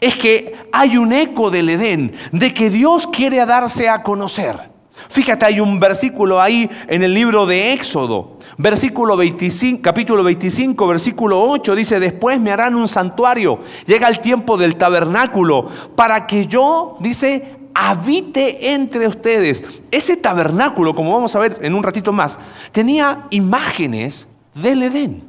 es 0.00 0.16
que 0.16 0.68
hay 0.72 0.96
un 0.96 1.12
eco 1.12 1.50
del 1.50 1.68
Edén, 1.68 2.12
de 2.32 2.52
que 2.52 2.70
Dios 2.70 3.06
quiere 3.06 3.44
darse 3.46 3.88
a 3.88 4.02
conocer. 4.02 4.69
Fíjate, 5.08 5.46
hay 5.46 5.60
un 5.60 5.80
versículo 5.80 6.40
ahí 6.40 6.68
en 6.88 7.02
el 7.02 7.14
libro 7.14 7.46
de 7.46 7.72
Éxodo, 7.72 8.38
versículo 8.58 9.16
25, 9.16 9.82
capítulo 9.82 10.22
25, 10.22 10.86
versículo 10.86 11.42
8, 11.42 11.74
dice, 11.74 12.00
después 12.00 12.40
me 12.40 12.50
harán 12.50 12.76
un 12.76 12.88
santuario, 12.88 13.60
llega 13.86 14.08
el 14.08 14.20
tiempo 14.20 14.56
del 14.56 14.76
tabernáculo, 14.76 15.68
para 15.96 16.26
que 16.26 16.46
yo, 16.46 16.96
dice, 17.00 17.56
habite 17.74 18.72
entre 18.72 19.06
ustedes. 19.06 19.64
Ese 19.90 20.16
tabernáculo, 20.16 20.94
como 20.94 21.14
vamos 21.14 21.34
a 21.34 21.38
ver 21.38 21.58
en 21.62 21.74
un 21.74 21.82
ratito 21.82 22.12
más, 22.12 22.38
tenía 22.72 23.26
imágenes 23.30 24.28
del 24.54 24.82
Edén. 24.82 25.24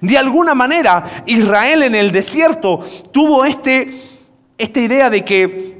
De 0.00 0.16
alguna 0.16 0.54
manera, 0.54 1.24
Israel 1.26 1.82
en 1.82 1.94
el 1.94 2.10
desierto 2.10 2.80
tuvo 3.12 3.44
este, 3.44 4.02
esta 4.56 4.80
idea 4.80 5.10
de 5.10 5.24
que 5.24 5.73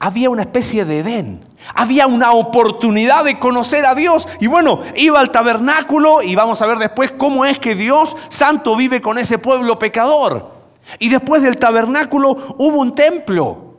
había 0.00 0.30
una 0.30 0.42
especie 0.42 0.84
de 0.84 0.98
Edén. 0.98 1.44
Había 1.74 2.08
una 2.08 2.32
oportunidad 2.32 3.24
de 3.24 3.38
conocer 3.38 3.86
a 3.86 3.94
Dios. 3.94 4.26
Y 4.40 4.48
bueno, 4.48 4.80
iba 4.96 5.20
al 5.20 5.30
tabernáculo 5.30 6.22
y 6.22 6.34
vamos 6.34 6.60
a 6.60 6.66
ver 6.66 6.78
después 6.78 7.12
cómo 7.12 7.44
es 7.44 7.60
que 7.60 7.76
Dios 7.76 8.16
santo 8.28 8.74
vive 8.74 9.00
con 9.00 9.18
ese 9.18 9.38
pueblo 9.38 9.78
pecador. 9.78 10.58
Y 10.98 11.08
después 11.08 11.42
del 11.42 11.58
tabernáculo 11.58 12.56
hubo 12.58 12.80
un 12.80 12.96
templo. 12.96 13.76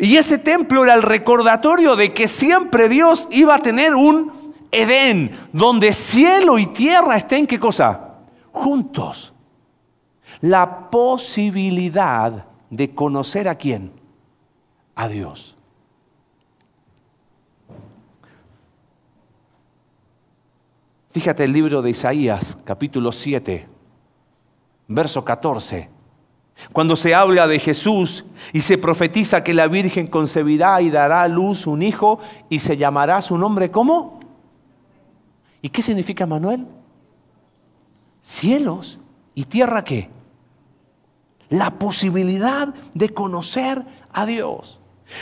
Y 0.00 0.16
ese 0.16 0.38
templo 0.38 0.82
era 0.82 0.94
el 0.94 1.02
recordatorio 1.02 1.94
de 1.94 2.12
que 2.12 2.26
siempre 2.26 2.88
Dios 2.88 3.28
iba 3.30 3.54
a 3.54 3.62
tener 3.62 3.94
un 3.94 4.54
Edén, 4.72 5.30
donde 5.52 5.92
cielo 5.92 6.58
y 6.58 6.66
tierra 6.66 7.16
estén, 7.16 7.46
¿qué 7.46 7.60
cosa? 7.60 8.08
juntos 8.58 9.32
la 10.40 10.90
posibilidad 10.90 12.46
de 12.70 12.94
conocer 12.94 13.48
a 13.48 13.56
quién? 13.56 13.92
A 14.94 15.08
Dios. 15.08 15.56
Fíjate 21.18 21.42
el 21.42 21.52
libro 21.52 21.82
de 21.82 21.90
Isaías, 21.90 22.56
capítulo 22.62 23.10
7, 23.10 23.66
verso 24.86 25.24
14. 25.24 25.90
Cuando 26.72 26.94
se 26.94 27.12
habla 27.12 27.48
de 27.48 27.58
Jesús 27.58 28.24
y 28.52 28.60
se 28.60 28.78
profetiza 28.78 29.42
que 29.42 29.52
la 29.52 29.66
Virgen 29.66 30.06
concebirá 30.06 30.80
y 30.80 30.90
dará 30.90 31.22
a 31.22 31.26
luz 31.26 31.66
un 31.66 31.82
hijo 31.82 32.20
y 32.48 32.60
se 32.60 32.76
llamará 32.76 33.20
su 33.20 33.36
nombre 33.36 33.68
¿cómo? 33.72 34.20
¿Y 35.60 35.70
qué 35.70 35.82
significa 35.82 36.24
Manuel? 36.24 36.68
cielos 38.22 39.00
y 39.34 39.42
tierra 39.42 39.82
qué? 39.82 40.10
La 41.48 41.80
posibilidad 41.80 42.72
de 42.94 43.08
conocer 43.08 43.84
a 44.12 44.24
Dios. 44.24 44.78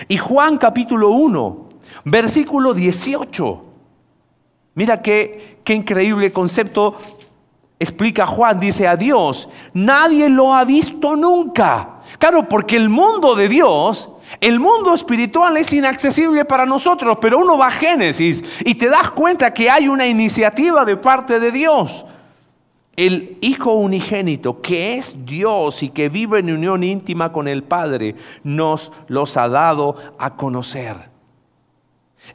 Y 0.09 0.19
Juan 0.19 0.59
capítulo 0.59 1.09
1, 1.09 1.69
versículo 2.05 2.75
18. 2.75 3.66
Mira 4.77 5.03
qué, 5.03 5.59
qué 5.65 5.75
increíble 5.75 6.31
concepto 6.31 6.95
explica 7.81 8.25
Juan. 8.25 8.61
Dice 8.61 8.87
a 8.87 8.97
Dios, 8.97 9.49
nadie 9.75 10.29
lo 10.29 10.55
ha 10.55 10.65
visto 10.65 11.17
nunca. 11.17 12.03
Claro, 12.19 12.49
porque 12.49 12.77
el 12.77 12.89
mundo 12.89 13.35
de 13.35 13.49
Dios 13.49 14.11
el 14.41 14.59
mundo 14.59 14.93
espiritual 14.93 15.57
es 15.57 15.73
inaccesible 15.73 16.45
para 16.45 16.67
nosotros, 16.67 17.17
pero 17.21 17.39
uno 17.39 17.57
va 17.57 17.69
a 17.69 17.71
Génesis 17.71 18.43
y 18.65 18.75
te 18.75 18.89
das 18.89 19.13
cuenta 19.13 19.55
que 19.55 19.71
hay 19.71 19.89
una 19.89 20.05
iniciativa 20.05 20.85
de 20.85 20.97
parte 20.97 21.39
de 21.39 21.53
Dios 21.53 22.05
el 22.97 23.37
Hijo 23.43 23.75
unigénito, 23.75 24.61
que 24.61 24.97
es 24.97 25.15
Dios 25.25 25.83
y 25.83 25.91
que 25.91 26.09
vive 26.09 26.41
en 26.41 26.51
unión 26.51 26.83
íntima 26.83 27.31
con 27.31 27.47
el 27.47 27.63
Padre, 27.63 28.17
nos 28.43 28.91
los 29.09 29.37
ha 29.37 29.49
dado 29.49 29.97
a 30.19 30.35
conocer. 30.35 31.16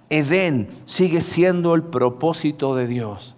Edén 0.10 0.70
sigue 0.86 1.22
siendo 1.22 1.76
el 1.76 1.84
propósito 1.84 2.76
de 2.76 2.88
Dios. 2.88 3.36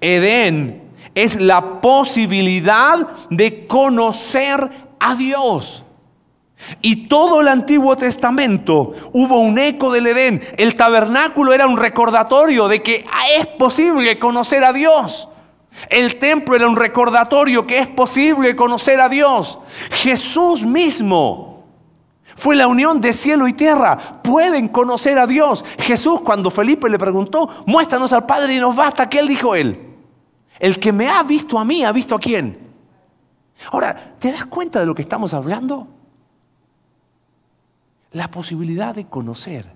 Edén 0.00 0.90
es 1.14 1.40
la 1.40 1.80
posibilidad 1.80 3.08
de 3.30 3.66
conocer 3.66 4.70
a 4.98 5.14
Dios. 5.14 5.84
Y 6.82 7.08
todo 7.08 7.40
el 7.40 7.48
Antiguo 7.48 7.96
Testamento 7.96 8.92
hubo 9.12 9.40
un 9.40 9.58
eco 9.58 9.90
del 9.90 10.08
Edén. 10.08 10.42
El 10.58 10.74
tabernáculo 10.74 11.52
era 11.52 11.66
un 11.66 11.78
recordatorio 11.78 12.68
de 12.68 12.82
que 12.82 13.06
es 13.36 13.46
posible 13.46 14.18
conocer 14.18 14.62
a 14.64 14.72
Dios. 14.72 15.28
El 15.88 16.16
templo 16.16 16.56
era 16.56 16.68
un 16.68 16.76
recordatorio 16.76 17.66
que 17.66 17.78
es 17.78 17.88
posible 17.88 18.54
conocer 18.56 19.00
a 19.00 19.08
Dios. 19.08 19.58
Jesús 19.90 20.64
mismo 20.64 21.49
fue 22.40 22.56
la 22.56 22.66
unión 22.68 23.02
de 23.02 23.12
cielo 23.12 23.46
y 23.48 23.52
tierra. 23.52 24.22
Pueden 24.22 24.68
conocer 24.68 25.18
a 25.18 25.26
Dios. 25.26 25.62
Jesús 25.78 26.22
cuando 26.22 26.50
Felipe 26.50 26.88
le 26.88 26.98
preguntó, 26.98 27.64
muéstranos 27.66 28.14
al 28.14 28.24
Padre 28.24 28.54
y 28.54 28.58
nos 28.58 28.74
basta, 28.74 29.10
¿qué 29.10 29.18
él 29.18 29.28
dijo 29.28 29.54
él? 29.54 29.98
El 30.58 30.80
que 30.80 30.90
me 30.90 31.06
ha 31.06 31.22
visto 31.22 31.58
a 31.58 31.66
mí, 31.66 31.84
ha 31.84 31.92
visto 31.92 32.14
a 32.14 32.18
quién. 32.18 32.58
Ahora, 33.70 34.14
¿te 34.18 34.32
das 34.32 34.46
cuenta 34.46 34.80
de 34.80 34.86
lo 34.86 34.94
que 34.94 35.02
estamos 35.02 35.34
hablando? 35.34 35.86
La 38.12 38.30
posibilidad 38.30 38.94
de 38.94 39.04
conocer 39.04 39.66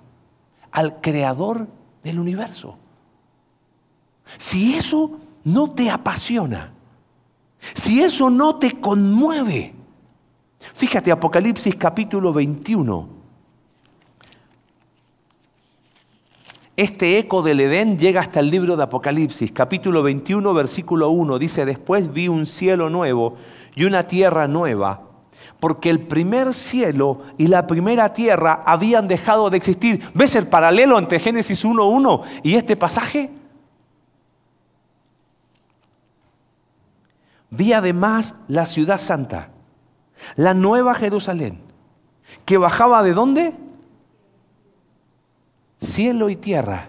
al 0.72 1.02
creador 1.02 1.68
del 2.02 2.18
universo. 2.18 2.78
Si 4.38 4.74
eso 4.74 5.20
no 5.44 5.72
te 5.72 5.90
apasiona, 5.90 6.72
si 7.74 8.02
eso 8.02 8.30
no 8.30 8.56
te 8.56 8.80
conmueve, 8.80 9.74
fíjate 10.74 11.12
Apocalipsis 11.12 11.74
capítulo 11.76 12.32
21. 12.32 13.24
Este 16.76 17.18
eco 17.18 17.42
del 17.42 17.60
Edén 17.60 17.98
llega 17.98 18.20
hasta 18.20 18.40
el 18.40 18.50
libro 18.50 18.76
de 18.76 18.82
Apocalipsis, 18.82 19.52
capítulo 19.52 20.02
21, 20.02 20.52
versículo 20.54 21.10
1. 21.10 21.38
Dice, 21.38 21.64
después 21.64 22.12
vi 22.12 22.26
un 22.26 22.46
cielo 22.46 22.90
nuevo 22.90 23.36
y 23.76 23.84
una 23.84 24.08
tierra 24.08 24.48
nueva, 24.48 25.02
porque 25.60 25.88
el 25.88 26.00
primer 26.00 26.52
cielo 26.52 27.20
y 27.38 27.46
la 27.46 27.68
primera 27.68 28.12
tierra 28.12 28.64
habían 28.66 29.06
dejado 29.06 29.50
de 29.50 29.56
existir. 29.56 30.02
¿Ves 30.14 30.34
el 30.34 30.48
paralelo 30.48 30.98
entre 30.98 31.20
Génesis 31.20 31.64
1.1 31.64 32.22
y 32.42 32.56
este 32.56 32.74
pasaje? 32.74 33.30
Vi 37.50 37.72
además 37.72 38.34
la 38.48 38.66
ciudad 38.66 38.98
santa, 38.98 39.50
la 40.36 40.54
nueva 40.54 40.94
Jerusalén, 40.94 41.60
que 42.44 42.58
bajaba 42.58 43.02
de 43.02 43.12
dónde? 43.12 43.54
Cielo 45.80 46.30
y 46.30 46.36
tierra 46.36 46.88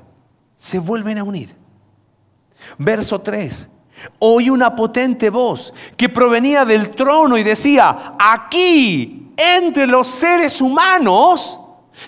se 0.56 0.80
vuelven 0.80 1.18
a 1.18 1.24
unir. 1.24 1.56
Verso 2.78 3.22
3. 3.22 3.70
Oí 4.20 4.50
una 4.50 4.76
potente 4.76 5.30
voz 5.30 5.74
que 5.96 6.10
provenía 6.10 6.66
del 6.66 6.92
trono 6.92 7.38
y 7.38 7.44
decía, 7.44 8.14
aquí, 8.20 9.32
entre 9.38 9.88
los 9.88 10.08
seres 10.08 10.62
humanos, 10.62 11.60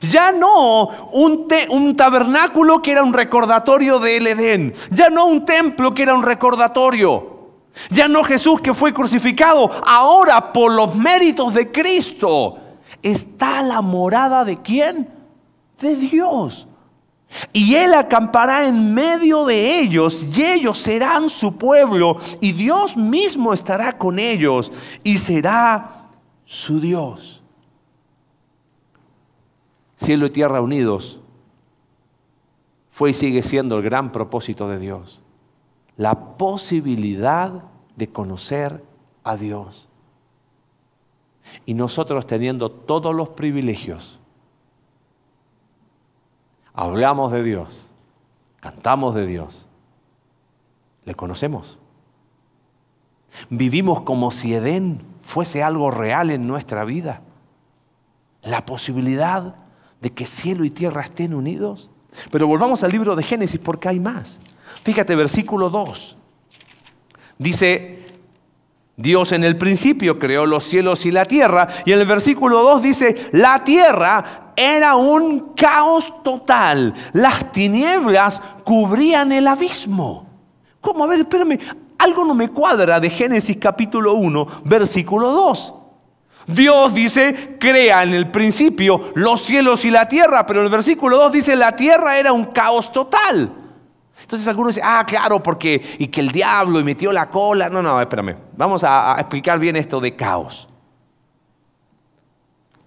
ya 0.02 0.32
no 0.32 0.88
un, 1.12 1.48
un, 1.70 1.96
tabernáculo 1.96 2.82
que 2.82 2.92
era 2.92 3.04
un 3.04 3.14
recordatorio 3.14 4.00
del 4.00 4.28
Edén, 4.28 4.74
ya 4.92 5.10
no 5.10 5.26
un 5.26 5.46
templo 5.46 5.94
que 5.94 6.04
era 6.04 6.14
un 6.14 6.24
recordatorio, 6.24 7.37
ya 7.90 8.08
no 8.08 8.24
Jesús 8.24 8.62
que 8.62 8.74
fue 8.74 8.94
crucificado, 8.94 9.70
ahora 9.86 10.52
por 10.52 10.72
los 10.72 10.96
méritos 10.96 11.54
de 11.54 11.72
Cristo 11.72 12.58
está 13.02 13.62
la 13.62 13.82
morada 13.82 14.44
de 14.46 14.62
quién? 14.62 15.10
De 15.80 15.96
Dios. 15.96 16.68
Y 17.52 17.76
Él 17.76 17.94
acampará 17.94 18.68
en 18.68 18.94
medio 18.94 19.46
de 19.46 19.80
ellos 19.80 20.28
y 20.36 20.44
ellos 20.44 20.78
serán 20.78 21.30
su 21.30 21.58
pueblo 21.58 22.18
y 22.40 22.54
Dios 22.54 22.96
mismo 22.96 23.54
estará 23.54 23.98
con 23.98 24.18
ellos 24.18 24.72
y 25.04 25.18
será 25.18 26.10
su 26.46 26.80
Dios. 26.80 27.44
Cielo 29.98 30.28
y 30.28 30.30
tierra 30.30 30.62
unidos 30.62 31.20
fue 32.88 33.10
y 33.10 33.14
sigue 33.14 33.44
siendo 33.44 33.78
el 33.78 33.84
gran 33.84 34.12
propósito 34.12 34.70
de 34.70 34.80
Dios 34.80 35.22
la 35.98 36.38
posibilidad 36.38 37.64
de 37.96 38.08
conocer 38.08 38.84
a 39.24 39.36
Dios. 39.36 39.90
Y 41.66 41.74
nosotros 41.74 42.28
teniendo 42.28 42.70
todos 42.70 43.14
los 43.16 43.30
privilegios, 43.30 44.20
hablamos 46.74 47.32
de 47.32 47.44
Dios, 47.44 47.90
cantamos 48.60 49.16
de 49.16 49.26
Dios, 49.26 49.68
le 51.06 51.16
conocemos. 51.16 51.80
Vivimos 53.50 54.02
como 54.02 54.32
si 54.32 54.54
Edén 54.54 55.02
fuese 55.22 55.64
algo 55.64 55.92
real 55.92 56.30
en 56.30 56.48
nuestra 56.48 56.84
vida. 56.86 57.22
la 58.44 58.66
posibilidad 58.66 59.56
de 60.00 60.12
que 60.12 60.26
cielo 60.26 60.64
y 60.64 60.70
tierra 60.70 61.02
estén 61.02 61.34
unidos? 61.34 61.90
Pero 62.32 62.48
volvamos 62.48 62.82
al 62.84 62.92
libro 62.92 63.16
de 63.16 63.24
Génesis 63.24 63.60
porque 63.60 63.90
hay 63.90 64.00
más. 64.00 64.40
Fíjate, 64.88 65.18
versículo 65.18 65.70
2. 65.70 66.16
Dice, 67.38 68.06
Dios 68.96 69.34
en 69.34 69.44
el 69.44 69.58
principio 69.58 70.18
creó 70.18 70.46
los 70.46 70.64
cielos 70.64 71.06
y 71.06 71.12
la 71.12 71.26
tierra. 71.26 71.68
Y 71.84 71.92
en 71.92 72.00
el 72.00 72.06
versículo 72.06 72.64
2 72.64 72.82
dice, 72.82 73.28
la 73.34 73.66
tierra 73.66 74.54
era 74.56 74.96
un 74.96 75.52
caos 75.56 76.24
total. 76.24 76.94
Las 77.12 77.52
tinieblas 77.52 78.42
cubrían 78.64 79.34
el 79.34 79.50
abismo. 79.50 80.26
¿Cómo? 80.80 81.04
A 81.04 81.08
ver, 81.08 81.20
espérame. 81.20 81.60
Algo 81.98 82.24
no 82.24 82.34
me 82.34 82.48
cuadra 82.48 82.98
de 83.02 83.10
Génesis 83.10 83.58
capítulo 83.58 84.14
1, 84.14 84.62
versículo 84.64 85.32
2. 85.32 85.74
Dios 86.48 86.94
dice, 86.94 87.58
crea 87.60 88.04
en 88.04 88.14
el 88.14 88.32
principio 88.32 89.12
los 89.16 89.42
cielos 89.42 89.84
y 89.84 89.92
la 89.92 90.08
tierra, 90.08 90.46
pero 90.46 90.64
el 90.64 90.70
versículo 90.70 91.18
2 91.18 91.34
dice, 91.34 91.58
la 91.58 91.76
tierra 91.76 92.18
era 92.18 92.32
un 92.32 92.46
caos 92.46 92.94
total. 92.94 93.67
Entonces 94.28 94.46
algunos 94.50 94.76
dicen, 94.76 94.84
ah, 94.86 95.06
claro, 95.08 95.42
porque, 95.42 95.82
y 96.00 96.10
que 96.10 96.20
el 96.20 96.34
diablo 96.34 96.82
y 96.82 96.84
metió 96.84 97.14
la 97.14 97.30
cola. 97.30 97.70
No, 97.70 97.82
no, 97.82 98.02
espérame, 98.02 98.36
vamos 98.58 98.84
a, 98.84 99.16
explicar 99.18 99.58
bien 99.58 99.78
esto 99.78 100.02
de 100.02 100.18
caos. 100.18 100.68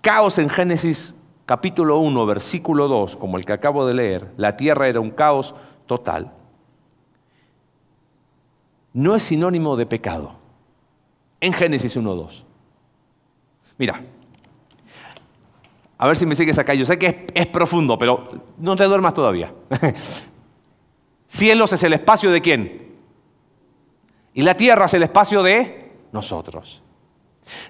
Caos 0.02 0.36
en 0.36 0.50
Génesis 0.50 1.14
capítulo 1.46 1.98
1, 2.00 2.26
versículo 2.26 2.88
2, 2.88 3.16
como 3.16 3.38
el 3.38 3.46
que 3.46 3.54
acabo 3.54 3.86
de 3.86 3.94
leer, 3.94 4.30
la 4.36 4.54
tierra 4.54 4.86
era 4.86 5.00
un 5.00 5.10
caos 5.12 5.54
total, 5.86 6.30
no 8.92 9.16
es 9.16 9.22
sinónimo 9.22 9.76
de 9.76 9.86
pecado. 9.86 10.34
En 11.40 11.54
Génesis 11.54 11.96
1, 11.96 12.14
2. 12.16 12.44
Mira, 13.78 13.98
a 15.96 16.06
ver 16.06 16.18
si 16.18 16.26
me 16.26 16.34
sigues 16.34 16.58
acá. 16.58 16.74
Yo 16.74 16.84
sé 16.84 16.98
que 16.98 17.26
es, 17.32 17.46
profundo, 17.46 17.96
pero 17.96 18.28
no 18.58 18.76
te 18.76 18.84
duermas 18.84 19.14
todavía. 19.14 19.54
Cielos 21.30 21.72
es 21.72 21.82
el 21.84 21.92
espacio 21.92 22.32
de 22.32 22.40
quién? 22.42 22.90
Y 24.34 24.42
la 24.42 24.56
tierra 24.56 24.86
es 24.86 24.94
el 24.94 25.04
espacio 25.04 25.44
de 25.44 25.92
nosotros. 26.10 26.82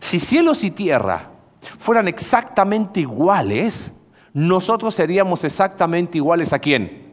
Si 0.01 0.19
cielos 0.19 0.65
y 0.65 0.71
tierra 0.71 1.31
fueran 1.77 2.09
exactamente 2.09 3.01
iguales, 3.01 3.93
nosotros 4.33 4.95
seríamos 4.95 5.45
exactamente 5.45 6.17
iguales 6.17 6.55
a 6.55 6.59
quién? 6.59 7.13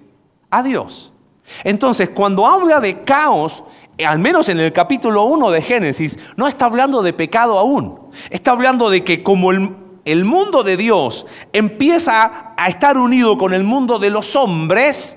A 0.49 0.63
Dios. 0.63 1.11
Entonces, 1.65 2.11
cuando 2.11 2.47
habla 2.47 2.79
de 2.79 3.03
caos, 3.03 3.65
al 4.05 4.19
menos 4.19 4.47
en 4.47 4.61
el 4.61 4.71
capítulo 4.71 5.25
1 5.25 5.51
de 5.51 5.61
Génesis, 5.61 6.17
no 6.37 6.47
está 6.47 6.65
hablando 6.65 7.01
de 7.01 7.11
pecado 7.11 7.59
aún. 7.59 7.99
Está 8.29 8.51
hablando 8.51 8.89
de 8.89 9.03
que 9.03 9.21
como 9.21 9.51
el, 9.51 10.23
mundo 10.23 10.63
de 10.63 10.77
Dios 10.77 11.25
empieza 11.51 12.53
a 12.55 12.69
estar 12.69 12.97
unido 12.97 13.37
con 13.37 13.53
el 13.53 13.65
mundo 13.65 13.99
de 13.99 14.09
los 14.09 14.33
hombres, 14.37 15.16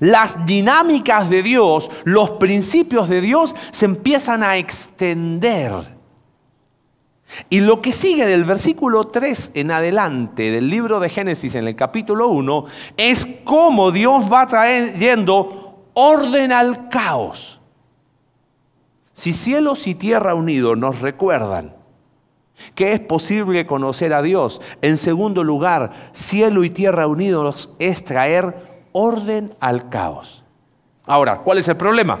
las 0.00 0.44
dinámicas 0.46 1.30
de 1.30 1.42
Dios, 1.42 1.90
los 2.04 2.32
principios 2.32 3.08
de 3.08 3.20
Dios 3.20 3.54
se 3.70 3.84
empiezan 3.84 4.42
a 4.42 4.56
extender. 4.56 5.96
Y 7.50 7.60
lo 7.60 7.80
que 7.80 7.92
sigue 7.92 8.26
del 8.26 8.44
versículo 8.44 9.04
3 9.04 9.52
en 9.54 9.70
adelante 9.70 10.50
del 10.50 10.70
libro 10.70 11.00
de 11.00 11.08
Génesis 11.08 11.54
en 11.54 11.66
el 11.66 11.76
capítulo 11.76 12.28
1 12.28 12.64
es 12.96 13.26
cómo 13.44 13.90
Dios 13.90 14.32
va 14.32 14.46
trayendo 14.46 15.88
orden 15.94 16.52
al 16.52 16.88
caos. 16.88 17.60
Si 19.12 19.32
cielos 19.32 19.86
y 19.86 19.94
tierra 19.94 20.34
unidos 20.34 20.76
nos 20.76 21.00
recuerdan 21.00 21.74
que 22.74 22.92
es 22.92 23.00
posible 23.00 23.66
conocer 23.66 24.14
a 24.14 24.22
Dios, 24.22 24.60
en 24.80 24.96
segundo 24.96 25.42
lugar, 25.44 25.92
cielo 26.12 26.64
y 26.64 26.70
tierra 26.70 27.06
unidos 27.06 27.70
es 27.78 28.04
traer 28.04 28.75
orden 28.98 29.54
al 29.60 29.90
caos. 29.90 30.42
Ahora, 31.04 31.40
¿cuál 31.40 31.58
es 31.58 31.68
el 31.68 31.76
problema? 31.76 32.18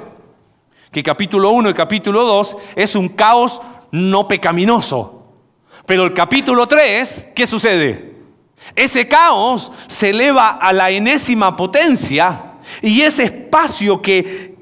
Que 0.92 1.02
capítulo 1.02 1.50
1 1.52 1.70
y 1.70 1.74
capítulo 1.74 2.22
2 2.22 2.56
es 2.76 2.94
un 2.94 3.08
caos 3.08 3.62
no 3.90 4.28
pecaminoso. 4.28 5.22
Pero 5.86 6.04
el 6.04 6.12
capítulo 6.12 6.66
3, 6.66 7.28
¿qué 7.34 7.46
sucede? 7.46 8.16
Ese 8.74 9.08
caos 9.08 9.72
se 9.86 10.10
eleva 10.10 10.50
a 10.50 10.74
la 10.74 10.90
enésima 10.90 11.56
potencia 11.56 12.56
y 12.82 13.00
ese 13.00 13.24
espacio 13.24 14.02
que 14.02 14.54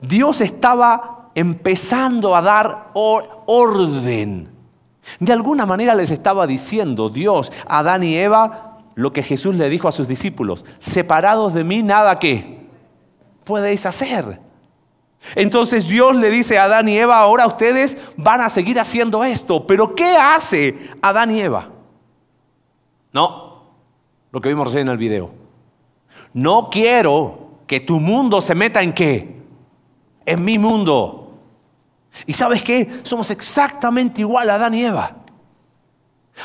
Dios 0.00 0.42
estaba 0.42 1.30
empezando 1.34 2.36
a 2.36 2.42
dar 2.42 2.90
orden. 2.92 4.50
De 5.20 5.32
alguna 5.32 5.64
manera 5.64 5.94
les 5.94 6.10
estaba 6.10 6.46
diciendo 6.46 7.08
Dios 7.08 7.50
a 7.66 7.78
Adán 7.78 8.02
y 8.02 8.14
Eva 8.14 8.73
lo 8.94 9.12
que 9.12 9.22
Jesús 9.22 9.54
le 9.56 9.68
dijo 9.68 9.88
a 9.88 9.92
sus 9.92 10.08
discípulos, 10.08 10.64
separados 10.78 11.54
de 11.54 11.64
mí 11.64 11.82
nada 11.82 12.18
que 12.18 12.66
podéis 13.44 13.86
hacer. 13.86 14.40
Entonces 15.34 15.88
Dios 15.88 16.16
le 16.16 16.30
dice 16.30 16.58
a 16.58 16.64
Adán 16.64 16.88
y 16.88 16.98
Eva, 16.98 17.18
ahora 17.18 17.46
ustedes 17.46 17.96
van 18.16 18.40
a 18.40 18.48
seguir 18.48 18.78
haciendo 18.78 19.24
esto, 19.24 19.66
pero 19.66 19.94
¿qué 19.94 20.16
hace 20.16 20.90
Adán 21.00 21.30
y 21.30 21.40
Eva? 21.40 21.70
No, 23.12 23.62
lo 24.30 24.40
que 24.40 24.48
vimos 24.48 24.66
recién 24.66 24.88
en 24.88 24.92
el 24.92 24.98
video. 24.98 25.30
No 26.32 26.68
quiero 26.70 27.60
que 27.66 27.80
tu 27.80 28.00
mundo 28.00 28.40
se 28.40 28.54
meta 28.54 28.82
en 28.82 28.92
qué? 28.92 29.42
En 30.26 30.44
mi 30.44 30.58
mundo. 30.58 31.38
¿Y 32.26 32.32
sabes 32.32 32.62
qué? 32.62 33.00
Somos 33.02 33.30
exactamente 33.30 34.20
igual 34.20 34.50
a 34.50 34.56
Adán 34.56 34.74
y 34.74 34.84
Eva. 34.84 35.23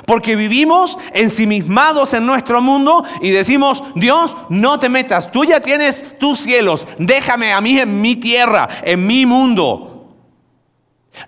Porque 0.05 0.35
vivimos 0.35 0.97
ensimismados 1.13 2.13
en 2.13 2.25
nuestro 2.25 2.61
mundo 2.61 3.03
y 3.21 3.31
decimos, 3.31 3.83
Dios, 3.95 4.35
no 4.49 4.79
te 4.79 4.87
metas, 4.87 5.31
tú 5.31 5.45
ya 5.45 5.59
tienes 5.59 6.17
tus 6.19 6.39
cielos, 6.39 6.85
déjame 6.99 7.53
a 7.53 7.61
mí 7.61 7.79
en 7.79 7.99
mi 7.99 8.15
tierra, 8.15 8.67
en 8.83 9.05
mi 9.05 9.25
mundo. 9.25 9.89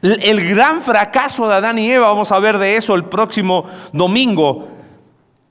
El 0.01 0.47
gran 0.47 0.81
fracaso 0.81 1.47
de 1.47 1.55
Adán 1.55 1.79
y 1.79 1.91
Eva, 1.91 2.09
vamos 2.09 2.31
a 2.31 2.39
ver 2.39 2.57
de 2.59 2.77
eso 2.77 2.95
el 2.95 3.05
próximo 3.05 3.65
domingo, 3.91 4.67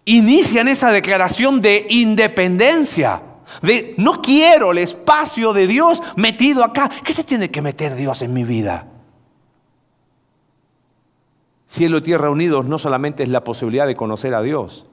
inician 0.05 0.69
esa 0.69 0.91
declaración 0.91 1.61
de 1.61 1.87
independencia. 1.91 3.23
De 3.63 3.95
no 3.99 4.23
quiero 4.23 4.71
el 4.71 4.79
espacio 4.79 5.53
de 5.53 5.67
Dios 5.67 6.01
metido 6.15 6.63
acá. 6.63 6.89
¿Qué 7.05 7.13
se 7.13 7.25
tiene 7.25 7.51
que 7.51 7.61
meter 7.61 7.97
Dios 7.97 8.23
en 8.23 8.33
mi 8.33 8.45
vida? 8.45 8.87
Cielo 11.71 11.99
y 11.99 12.03
tierra 12.03 12.31
unidos 12.31 12.67
no 12.67 12.79
solamente 12.79 13.23
es 13.23 13.29
la 13.29 13.45
posibilidad 13.45 13.87
de 13.87 13.95
conocer 13.95 14.35
a 14.35 14.43
Dios, 14.43 14.87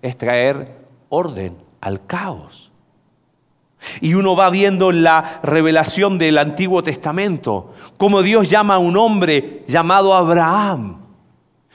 es 0.00 0.16
traer 0.16 0.86
orden 1.10 1.58
al 1.82 2.06
caos. 2.06 2.72
Y 4.00 4.14
uno 4.14 4.34
va 4.34 4.48
viendo 4.48 4.88
en 4.88 5.02
la 5.02 5.38
revelación 5.42 6.16
del 6.16 6.38
Antiguo 6.38 6.82
Testamento 6.82 7.74
cómo 7.98 8.22
Dios 8.22 8.48
llama 8.48 8.76
a 8.76 8.78
un 8.78 8.96
hombre 8.96 9.66
llamado 9.68 10.14
Abraham, 10.14 11.02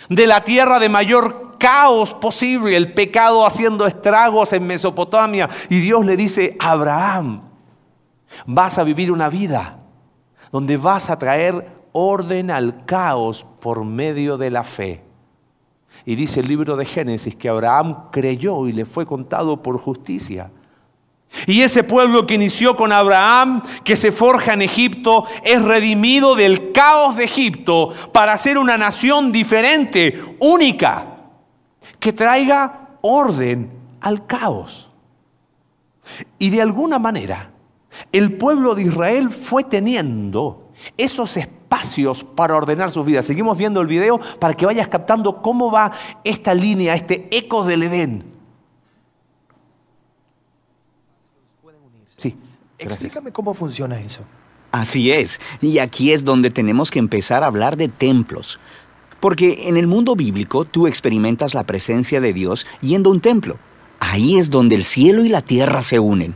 de 0.10 0.26
la 0.26 0.44
tierra 0.44 0.80
de 0.80 0.90
mayor 0.90 1.60
caos 1.60 2.16
posible, 2.16 2.76
el 2.76 2.92
pecado 2.92 3.46
haciendo 3.46 3.86
estragos 3.86 4.52
en 4.52 4.66
Mesopotamia. 4.66 5.48
Y 5.70 5.80
Dios 5.80 6.04
le 6.08 6.18
dice, 6.18 6.58
Abraham, 6.60 7.44
vas 8.48 8.80
a 8.80 8.84
vivir 8.84 9.12
una 9.12 9.30
vida 9.30 9.78
donde 10.52 10.76
vas 10.76 11.12
a 11.12 11.20
traer 11.20 11.73
orden 11.94 12.52
al 12.52 12.86
caos 12.86 13.46
por 13.62 13.86
medio 13.86 14.38
de 14.38 14.52
la 14.52 14.64
fe. 14.64 15.02
Y 16.06 16.16
dice 16.16 16.42
el 16.42 16.48
libro 16.48 16.76
de 16.76 16.86
Génesis 16.86 17.36
que 17.36 17.48
Abraham 17.48 18.10
creyó 18.12 18.68
y 18.68 18.74
le 18.74 18.86
fue 18.86 19.06
contado 19.06 19.62
por 19.62 19.78
justicia. 19.78 20.52
Y 21.48 21.62
ese 21.62 21.84
pueblo 21.84 22.28
que 22.28 22.36
inició 22.36 22.76
con 22.76 22.92
Abraham, 22.92 23.64
que 23.84 23.96
se 23.96 24.12
forja 24.12 24.54
en 24.54 24.62
Egipto, 24.62 25.26
es 25.44 25.62
redimido 25.62 26.36
del 26.36 26.72
caos 26.72 27.16
de 27.16 27.24
Egipto 27.24 27.90
para 28.12 28.38
ser 28.38 28.58
una 28.58 28.78
nación 28.78 29.32
diferente, 29.32 30.36
única 30.40 31.08
que 32.00 32.14
traiga 32.14 32.98
orden 33.02 33.72
al 34.02 34.26
caos. 34.28 34.90
Y 36.38 36.50
de 36.50 36.62
alguna 36.62 37.00
manera, 37.00 37.52
el 38.12 38.38
pueblo 38.38 38.76
de 38.76 38.84
Israel 38.84 39.30
fue 39.30 39.64
teniendo 39.64 40.70
esos 40.98 41.38
espacios 41.74 42.24
para 42.24 42.56
ordenar 42.56 42.92
sus 42.92 43.06
vidas. 43.06 43.26
Seguimos 43.26 43.58
viendo 43.58 43.82
el 43.82 43.88
video 43.88 44.20
para 44.40 44.54
que 44.54 44.66
vayas 44.66 44.88
captando 44.88 45.42
cómo 45.42 45.72
va 45.72 45.92
esta 46.24 46.54
línea, 46.54 46.96
este 46.96 47.28
eco 47.32 47.64
del 47.66 47.84
Edén. 47.84 48.24
Sí. 52.18 52.38
Explícame 52.78 53.32
cómo 53.32 53.54
funciona 53.54 54.00
eso. 54.00 54.22
Así 54.72 55.12
es, 55.12 55.40
y 55.62 55.78
aquí 55.78 56.14
es 56.14 56.26
donde 56.26 56.50
tenemos 56.50 56.90
que 56.90 56.98
empezar 56.98 57.44
a 57.44 57.48
hablar 57.48 57.78
de 57.78 57.90
templos. 57.90 58.60
Porque 59.20 59.68
en 59.70 59.78
el 59.78 59.88
mundo 59.88 60.16
bíblico 60.16 60.66
tú 60.66 60.88
experimentas 60.88 61.54
la 61.54 61.64
presencia 61.64 62.20
de 62.20 62.34
Dios 62.34 62.66
yendo 62.82 63.10
a 63.10 63.14
un 63.14 63.22
templo. 63.22 63.58
Ahí 64.00 64.38
es 64.38 64.50
donde 64.50 64.76
el 64.76 64.84
cielo 64.84 65.24
y 65.24 65.30
la 65.30 65.42
tierra 65.42 65.82
se 65.82 66.00
unen. 66.00 66.36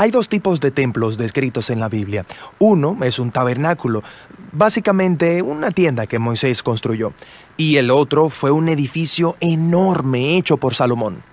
Hay 0.00 0.12
dos 0.12 0.28
tipos 0.28 0.60
de 0.60 0.70
templos 0.70 1.18
descritos 1.18 1.70
en 1.70 1.80
la 1.80 1.88
Biblia. 1.88 2.24
Uno 2.60 2.96
es 3.02 3.18
un 3.18 3.32
tabernáculo, 3.32 4.04
básicamente 4.52 5.42
una 5.42 5.72
tienda 5.72 6.06
que 6.06 6.20
Moisés 6.20 6.62
construyó, 6.62 7.14
y 7.56 7.78
el 7.78 7.90
otro 7.90 8.28
fue 8.28 8.52
un 8.52 8.68
edificio 8.68 9.34
enorme 9.40 10.36
hecho 10.36 10.56
por 10.56 10.76
Salomón. 10.76 11.24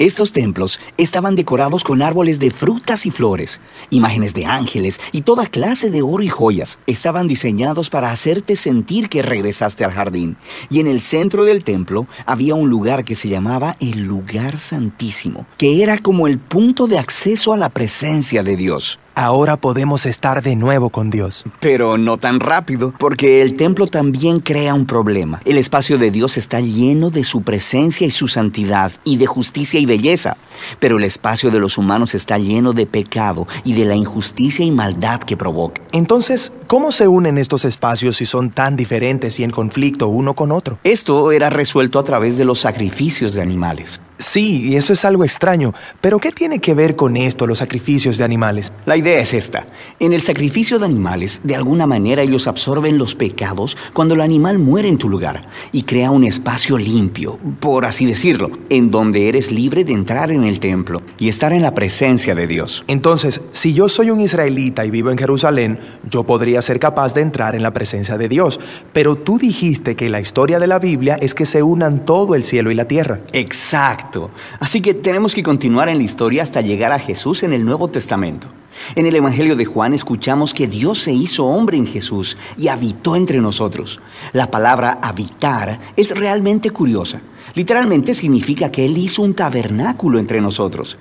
Estos 0.00 0.32
templos 0.32 0.80
estaban 0.96 1.36
decorados 1.36 1.84
con 1.84 2.00
árboles 2.00 2.38
de 2.38 2.50
frutas 2.50 3.04
y 3.04 3.10
flores, 3.10 3.60
imágenes 3.90 4.32
de 4.32 4.46
ángeles 4.46 4.98
y 5.12 5.20
toda 5.20 5.44
clase 5.44 5.90
de 5.90 6.00
oro 6.00 6.22
y 6.22 6.28
joyas. 6.28 6.78
Estaban 6.86 7.28
diseñados 7.28 7.90
para 7.90 8.10
hacerte 8.10 8.56
sentir 8.56 9.10
que 9.10 9.20
regresaste 9.20 9.84
al 9.84 9.92
jardín. 9.92 10.38
Y 10.70 10.80
en 10.80 10.86
el 10.86 11.02
centro 11.02 11.44
del 11.44 11.64
templo 11.64 12.06
había 12.24 12.54
un 12.54 12.70
lugar 12.70 13.04
que 13.04 13.14
se 13.14 13.28
llamaba 13.28 13.76
el 13.78 14.04
lugar 14.04 14.58
santísimo, 14.58 15.44
que 15.58 15.82
era 15.82 15.98
como 15.98 16.26
el 16.26 16.38
punto 16.38 16.86
de 16.86 16.98
acceso 16.98 17.52
a 17.52 17.58
la 17.58 17.68
presencia 17.68 18.42
de 18.42 18.56
Dios. 18.56 18.98
Ahora 19.20 19.58
podemos 19.58 20.06
estar 20.06 20.40
de 20.40 20.56
nuevo 20.56 20.88
con 20.88 21.10
Dios. 21.10 21.44
Pero 21.60 21.98
no 21.98 22.16
tan 22.16 22.40
rápido, 22.40 22.94
porque 22.98 23.42
el 23.42 23.54
templo 23.54 23.86
también 23.86 24.40
crea 24.40 24.72
un 24.72 24.86
problema. 24.86 25.42
El 25.44 25.58
espacio 25.58 25.98
de 25.98 26.10
Dios 26.10 26.38
está 26.38 26.60
lleno 26.60 27.10
de 27.10 27.22
su 27.22 27.42
presencia 27.42 28.06
y 28.06 28.12
su 28.12 28.28
santidad, 28.28 28.92
y 29.04 29.18
de 29.18 29.26
justicia 29.26 29.78
y 29.78 29.84
belleza. 29.84 30.38
Pero 30.78 30.96
el 30.96 31.04
espacio 31.04 31.50
de 31.50 31.58
los 31.58 31.76
humanos 31.76 32.14
está 32.14 32.38
lleno 32.38 32.72
de 32.72 32.86
pecado 32.86 33.46
y 33.62 33.74
de 33.74 33.84
la 33.84 33.94
injusticia 33.94 34.64
y 34.64 34.70
maldad 34.70 35.20
que 35.20 35.36
provoca. 35.36 35.82
Entonces, 35.92 36.50
¿cómo 36.66 36.90
se 36.90 37.06
unen 37.06 37.36
estos 37.36 37.66
espacios 37.66 38.16
si 38.16 38.24
son 38.24 38.48
tan 38.48 38.74
diferentes 38.74 39.38
y 39.38 39.44
en 39.44 39.50
conflicto 39.50 40.08
uno 40.08 40.32
con 40.32 40.50
otro? 40.50 40.78
Esto 40.82 41.30
era 41.30 41.50
resuelto 41.50 41.98
a 41.98 42.04
través 42.04 42.38
de 42.38 42.46
los 42.46 42.60
sacrificios 42.60 43.34
de 43.34 43.42
animales. 43.42 44.00
Sí, 44.20 44.68
y 44.68 44.76
eso 44.76 44.92
es 44.92 45.06
algo 45.06 45.24
extraño, 45.24 45.72
pero 46.02 46.18
¿qué 46.18 46.30
tiene 46.30 46.58
que 46.58 46.74
ver 46.74 46.94
con 46.94 47.16
esto 47.16 47.46
los 47.46 47.56
sacrificios 47.56 48.18
de 48.18 48.24
animales? 48.24 48.70
La 48.84 48.98
idea 48.98 49.18
es 49.18 49.32
esta. 49.32 49.66
En 49.98 50.12
el 50.12 50.20
sacrificio 50.20 50.78
de 50.78 50.84
animales, 50.84 51.40
de 51.42 51.56
alguna 51.56 51.86
manera 51.86 52.20
ellos 52.20 52.46
absorben 52.46 52.98
los 52.98 53.14
pecados 53.14 53.78
cuando 53.94 54.12
el 54.12 54.20
animal 54.20 54.58
muere 54.58 54.88
en 54.88 54.98
tu 54.98 55.08
lugar 55.08 55.48
y 55.72 55.84
crea 55.84 56.10
un 56.10 56.24
espacio 56.24 56.76
limpio, 56.76 57.38
por 57.60 57.86
así 57.86 58.04
decirlo, 58.04 58.50
en 58.68 58.90
donde 58.90 59.26
eres 59.26 59.50
libre 59.50 59.84
de 59.84 59.94
entrar 59.94 60.30
en 60.30 60.44
el 60.44 60.60
templo 60.60 61.00
y 61.18 61.30
estar 61.30 61.54
en 61.54 61.62
la 61.62 61.72
presencia 61.72 62.34
de 62.34 62.46
Dios. 62.46 62.84
Entonces, 62.88 63.40
si 63.52 63.72
yo 63.72 63.88
soy 63.88 64.10
un 64.10 64.20
israelita 64.20 64.84
y 64.84 64.90
vivo 64.90 65.10
en 65.10 65.16
Jerusalén, 65.16 65.80
yo 66.10 66.24
podría 66.24 66.60
ser 66.60 66.78
capaz 66.78 67.14
de 67.14 67.22
entrar 67.22 67.54
en 67.54 67.62
la 67.62 67.72
presencia 67.72 68.18
de 68.18 68.28
Dios. 68.28 68.60
Pero 68.92 69.16
tú 69.16 69.38
dijiste 69.38 69.96
que 69.96 70.10
la 70.10 70.20
historia 70.20 70.58
de 70.58 70.66
la 70.66 70.78
Biblia 70.78 71.16
es 71.22 71.34
que 71.34 71.46
se 71.46 71.62
unan 71.62 72.04
todo 72.04 72.34
el 72.34 72.44
cielo 72.44 72.70
y 72.70 72.74
la 72.74 72.84
tierra. 72.84 73.20
Exacto. 73.32 74.09
Así 74.58 74.80
que 74.80 74.94
tenemos 74.94 75.34
que 75.34 75.42
continuar 75.42 75.88
en 75.88 75.98
la 75.98 76.04
historia 76.04 76.42
hasta 76.42 76.60
llegar 76.60 76.92
a 76.92 76.98
Jesús 76.98 77.42
en 77.42 77.52
el 77.52 77.64
Nuevo 77.64 77.88
Testamento. 77.88 78.48
En 78.94 79.06
el 79.06 79.16
Evangelio 79.16 79.56
de 79.56 79.64
Juan 79.64 79.94
escuchamos 79.94 80.54
que 80.54 80.66
Dios 80.66 80.98
se 80.98 81.12
hizo 81.12 81.46
hombre 81.46 81.76
en 81.76 81.86
Jesús 81.86 82.36
y 82.56 82.68
habitó 82.68 83.16
entre 83.16 83.40
nosotros. 83.40 84.00
La 84.32 84.50
palabra 84.50 84.98
habitar 85.02 85.80
es 85.96 86.12
realmente 86.12 86.70
curiosa. 86.70 87.20
Literalmente 87.54 88.14
significa 88.14 88.70
que 88.70 88.84
Él 88.84 88.96
hizo 88.98 89.22
un 89.22 89.34
tabernáculo 89.34 90.18
entre 90.18 90.40
nosotros. 90.40 90.98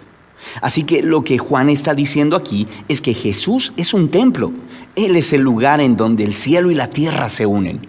Así 0.62 0.84
que 0.84 1.04
lo 1.04 1.24
que 1.24 1.38
Juan 1.38 1.70
está 1.70 1.94
diciendo 1.94 2.36
aquí 2.36 2.68
es 2.88 3.02
que 3.02 3.14
Jesús 3.14 3.74
es 3.78 3.94
un 3.94 4.10
templo. 4.10 4.52
Él 4.96 5.16
es 5.16 5.34
el 5.34 5.42
lugar 5.42 5.82
en 5.82 5.96
donde 5.96 6.24
el 6.24 6.34
cielo 6.34 6.72
y 6.72 6.76
la 6.76 6.88
tierra 6.88 7.30
se 7.30 7.46
unen. 7.46 7.88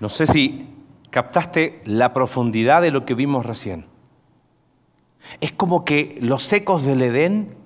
No 0.00 0.08
sé 0.08 0.26
si 0.26 0.69
captaste 1.10 1.82
la 1.84 2.12
profundidad 2.12 2.82
de 2.82 2.90
lo 2.90 3.04
que 3.04 3.14
vimos 3.14 3.46
recién. 3.46 3.86
Es 5.40 5.52
como 5.52 5.84
que 5.84 6.16
los 6.20 6.52
ecos 6.52 6.84
del 6.84 7.02
Edén 7.02 7.56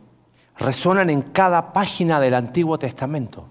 resonan 0.58 1.10
en 1.10 1.22
cada 1.22 1.72
página 1.72 2.20
del 2.20 2.34
Antiguo 2.34 2.78
Testamento. 2.78 3.48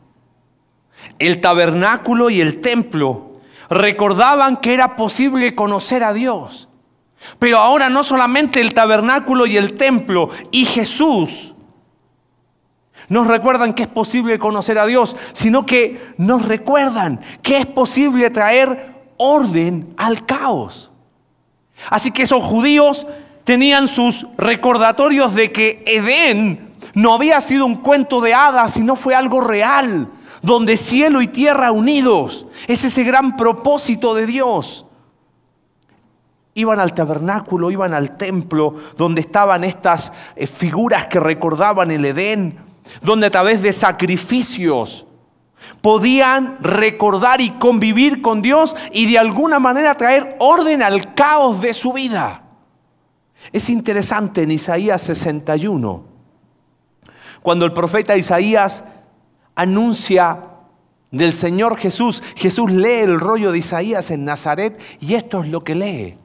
El 1.19 1.41
tabernáculo 1.41 2.29
y 2.29 2.41
el 2.41 2.61
templo 2.61 3.33
recordaban 3.69 4.57
que 4.57 4.73
era 4.73 4.95
posible 4.95 5.55
conocer 5.55 6.03
a 6.03 6.13
Dios. 6.13 6.69
Pero 7.39 7.59
ahora 7.59 7.89
no 7.89 8.03
solamente 8.03 8.61
el 8.61 8.73
tabernáculo 8.73 9.45
y 9.45 9.57
el 9.57 9.75
templo 9.75 10.29
y 10.51 10.65
Jesús 10.65 11.53
nos 13.09 13.27
recuerdan 13.27 13.73
que 13.73 13.83
es 13.83 13.89
posible 13.89 14.39
conocer 14.39 14.79
a 14.79 14.85
Dios, 14.85 15.15
sino 15.33 15.65
que 15.65 16.13
nos 16.17 16.45
recuerdan 16.45 17.19
que 17.41 17.57
es 17.57 17.65
posible 17.65 18.29
traer 18.29 18.92
orden 19.17 19.93
al 19.97 20.25
caos. 20.25 20.91
Así 21.89 22.11
que 22.11 22.23
esos 22.23 22.43
judíos 22.43 23.05
tenían 23.43 23.87
sus 23.87 24.25
recordatorios 24.37 25.35
de 25.35 25.51
que 25.51 25.83
Edén 25.85 26.73
no 26.93 27.13
había 27.13 27.41
sido 27.41 27.65
un 27.65 27.75
cuento 27.77 28.21
de 28.21 28.33
hadas, 28.33 28.73
sino 28.73 28.95
fue 28.95 29.15
algo 29.15 29.41
real, 29.41 30.09
donde 30.41 30.77
cielo 30.77 31.21
y 31.21 31.27
tierra 31.27 31.71
unidos. 31.71 32.45
Es 32.67 32.83
ese 32.83 33.03
gran 33.03 33.35
propósito 33.35 34.13
de 34.13 34.25
Dios. 34.25 34.85
Iban 36.55 36.79
al 36.79 36.93
tabernáculo, 36.93 37.71
iban 37.71 37.93
al 37.93 38.15
templo, 38.15 38.75
donde 38.95 39.21
estaban 39.21 39.63
estas 39.63 40.13
eh, 40.35 40.45
figuras 40.45 41.07
que 41.07 41.19
recordaban 41.19 41.89
el 41.89 42.05
Edén, 42.05 42.59
donde 43.01 43.27
a 43.27 43.31
través 43.31 43.61
de 43.63 43.73
sacrificios 43.73 45.07
podían 45.83 46.59
recordar 46.61 47.41
y 47.41 47.49
convivir 47.59 48.21
con 48.21 48.41
Dios 48.41 48.73
y 48.93 49.05
de 49.11 49.19
alguna 49.19 49.59
manera 49.59 49.97
traer 49.97 50.37
orden 50.39 50.81
al 50.81 51.13
caos 51.13 51.59
de 51.59 51.73
su 51.73 51.91
vida. 51.91 52.41
Es 53.51 53.69
interesante 53.69 54.43
en 54.43 54.51
Isaías 54.51 55.01
61 55.01 56.13
cuando 57.41 57.65
el 57.65 57.73
profeta 57.73 58.15
Isaías 58.15 58.85
anuncia 59.53 60.39
del 61.11 61.33
Señor 61.33 61.77
Jesús, 61.77 62.23
Jesús 62.35 62.71
lee 62.71 63.01
el 63.01 63.19
rollo 63.19 63.51
de 63.51 63.59
Isaías 63.59 64.09
en 64.09 64.23
Nazaret 64.23 64.79
y 65.01 65.15
esto 65.15 65.43
es 65.43 65.49
lo 65.49 65.65
que 65.65 65.75
lee. 65.75 66.17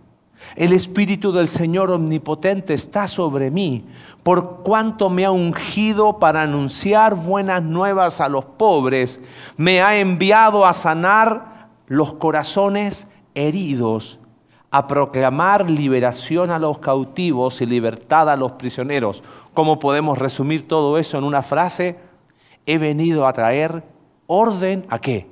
El 0.57 0.73
Espíritu 0.73 1.33
del 1.33 1.49
Señor 1.49 1.91
Omnipotente 1.91 2.75
está 2.75 3.09
sobre 3.09 3.51
mí, 3.51 3.85
por 4.23 4.63
cuanto 4.63 5.11
me 5.11 5.25
ha 5.25 5.31
ungido 5.31 6.19
para 6.19 6.43
anunciar 6.43 7.15
buenas 7.15 7.63
nuevas 7.63 8.21
a 8.21 8.29
los 8.29 8.45
pobres, 8.45 9.21
me 9.57 9.83
ha 9.83 9.99
enviado 9.99 10.67
a 10.67 10.75
sanar 10.75 11.69
los 11.87 12.15
corazones 12.15 13.07
heridos, 13.35 14.19
a 14.71 14.87
proclamar 14.87 15.71
liberación 15.71 16.51
a 16.51 16.59
los 16.59 16.79
cautivos 16.79 17.61
y 17.61 17.67
libertad 17.67 18.29
a 18.29 18.37
los 18.37 18.53
prisioneros. 18.53 19.23
¿Cómo 19.55 19.79
podemos 19.79 20.19
resumir 20.19 20.69
todo 20.69 20.99
eso 20.99 21.17
en 21.17 21.25
una 21.25 21.43
frase? 21.43 21.99
He 22.67 22.77
venido 22.77 23.27
a 23.27 23.33
traer 23.33 23.83
orden 24.27 24.87
a 24.91 24.99
qué? 24.99 25.27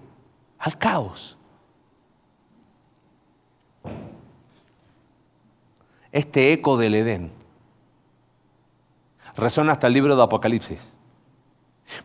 Al 0.59 0.79
caos. 0.79 1.36
Este 6.17 6.55
eco 6.55 6.79
del 6.79 6.95
Edén 6.95 7.31
resuena 9.37 9.73
hasta 9.73 9.87
el 9.87 9.93
libro 9.93 10.17
de 10.17 10.23
Apocalipsis. 10.23 10.95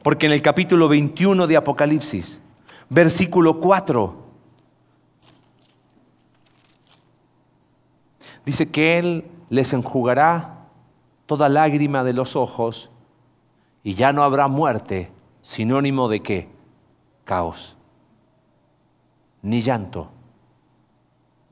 Porque 0.04 0.26
en 0.26 0.34
el 0.34 0.41
capítulo 0.41 0.89
21 0.89 1.47
de 1.47 1.56
Apocalipsis, 1.56 2.41
versículo 2.89 3.62
4, 3.62 4.13
dice 8.45 8.69
que 8.69 9.00
Él 9.00 9.32
les 9.50 9.71
enjugará 9.71 10.65
toda 11.26 11.47
lágrima 11.47 12.04
de 12.04 12.12
los 12.12 12.36
ojos 12.36 12.89
y 13.82 13.95
ya 13.95 14.12
no 14.12 14.24
habrá 14.24 14.50
muerte, 14.50 15.10
sinónimo 15.41 16.10
de 16.10 16.19
qué? 16.19 16.50
Caos. 17.24 17.78
Ni 19.41 19.62
llanto, 19.62 20.10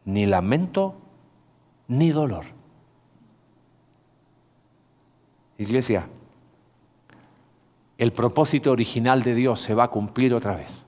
ni 0.03 0.25
lamento, 0.25 0.97
ni 1.89 2.11
dolor. 2.11 2.45
Iglesia, 5.57 6.07
el 7.97 8.13
propósito 8.13 8.71
original 8.71 9.23
de 9.23 9.35
Dios 9.35 9.59
se 9.59 9.73
va 9.73 9.85
a 9.85 9.89
cumplir 9.89 10.33
otra 10.33 10.55
vez. 10.55 10.85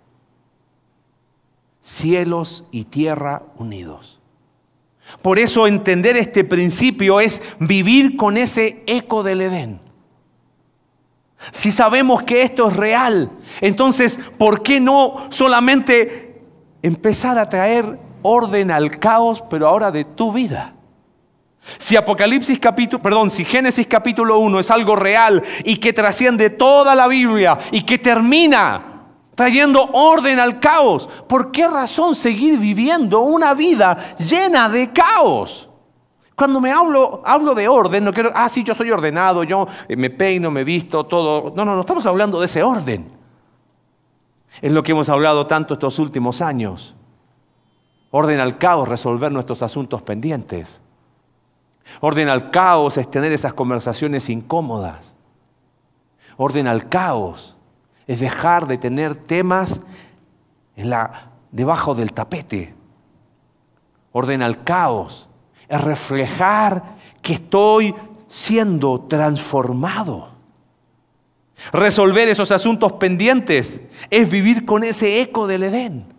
Cielos 1.82 2.64
y 2.72 2.86
tierra 2.86 3.44
unidos. 3.58 4.22
Por 5.22 5.40
eso 5.40 5.68
entender 5.68 6.16
este 6.16 6.46
principio 6.46 7.20
es 7.20 7.42
vivir 7.60 8.16
con 8.16 8.38
ese 8.38 8.84
eco 8.86 9.24
del 9.24 9.42
Edén. 9.42 9.82
Si 11.52 11.72
sabemos 11.72 12.22
que 12.22 12.44
esto 12.44 12.70
es 12.70 12.78
real, 12.78 13.32
entonces, 13.60 14.20
¿por 14.38 14.62
qué 14.62 14.80
no 14.80 15.28
solamente 15.32 16.44
empezar 16.84 17.40
a 17.40 17.50
traer 17.50 18.00
orden 18.22 18.70
al 18.70 19.00
caos, 19.00 19.44
pero 19.50 19.68
ahora 19.68 19.92
de 19.92 20.06
tu 20.06 20.32
vida? 20.32 20.76
Si 21.78 21.96
Apocalipsis 21.96 22.60
capítulo, 22.60 23.02
perdón, 23.02 23.30
si 23.30 23.46
Génesis 23.46 23.88
capítulo 23.88 24.40
1 24.40 24.60
es 24.60 24.72
algo 24.72 24.96
real 24.96 25.44
y 25.64 25.78
que 25.78 25.94
trasciende 25.94 26.50
toda 26.50 26.96
la 26.96 27.08
Biblia 27.08 27.58
y 27.72 27.84
que 27.84 28.00
termina 28.00 28.92
trayendo 29.36 29.90
orden 29.94 30.40
al 30.40 30.60
caos. 30.60 31.08
¿Por 31.28 31.52
qué 31.52 31.68
razón 31.68 32.16
seguir 32.16 32.60
viviendo 32.60 33.22
una 33.22 33.54
vida 33.54 34.16
llena 34.18 34.70
de 34.70 34.92
caos? 34.92 35.70
Cuando 36.36 36.60
me 36.60 36.72
hablo, 36.72 37.22
hablo 37.24 37.54
de 37.54 37.68
orden, 37.68 38.04
no 38.04 38.14
quiero, 38.14 38.32
ah, 38.34 38.50
sí, 38.50 38.64
yo 38.64 38.74
soy 38.74 38.90
ordenado, 38.90 39.44
yo 39.44 39.68
eh, 39.88 39.96
me 39.96 40.10
peino, 40.10 40.50
me 40.50 40.64
visto, 40.64 41.06
todo. 41.06 41.54
No, 41.56 41.64
no, 41.64 41.76
no 41.76 41.82
estamos 41.82 42.06
hablando 42.08 42.40
de 42.40 42.48
ese 42.48 42.64
orden. 42.64 43.12
Es 44.62 44.72
lo 44.72 44.82
que 44.82 44.92
hemos 44.92 45.10
hablado 45.10 45.46
tanto 45.46 45.76
estos 45.76 46.00
últimos 46.00 46.42
años. 46.42 46.96
Orden 48.10 48.40
al 48.40 48.58
caos, 48.58 48.88
resolver 48.88 49.32
nuestros 49.32 49.62
asuntos 49.62 50.02
pendientes. 50.02 50.82
Orden 52.00 52.30
al 52.30 52.52
caos 52.52 52.98
es 52.98 53.10
tener 53.10 53.32
esas 53.32 53.54
conversaciones 53.54 54.30
incómodas. 54.30 55.14
Orden 56.38 56.68
al 56.68 56.90
caos 56.90 57.56
es 58.08 58.20
dejar 58.20 58.68
de 58.68 58.78
tener 58.78 59.16
temas 59.16 59.82
en 60.76 60.90
la, 60.90 61.32
debajo 61.52 61.94
del 61.96 62.14
tapete. 62.14 62.74
Orden 64.12 64.42
al 64.42 64.64
caos 64.64 65.30
es 65.68 65.82
reflejar 65.82 66.98
que 67.22 67.34
estoy 67.34 67.96
siendo 68.28 69.02
transformado. 69.02 70.30
Resolver 71.72 72.28
esos 72.28 72.52
asuntos 72.52 72.94
pendientes 72.94 73.82
es 74.10 74.30
vivir 74.30 74.66
con 74.66 74.84
ese 74.84 75.22
eco 75.22 75.48
del 75.48 75.64
Edén. 75.64 76.11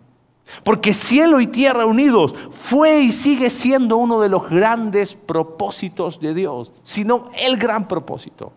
Porque 0.63 0.93
cielo 0.93 1.41
y 1.41 1.47
tierra 1.47 1.85
unidos 1.85 2.33
fue 2.51 3.01
y 3.01 3.11
sigue 3.11 3.49
siendo 3.49 3.97
uno 3.97 4.21
de 4.21 4.29
los 4.29 4.49
grandes 4.49 5.15
propósitos 5.15 6.19
de 6.19 6.33
Dios, 6.33 6.71
sino 6.83 7.29
el 7.37 7.57
gran 7.57 7.87
propósito. 7.87 8.53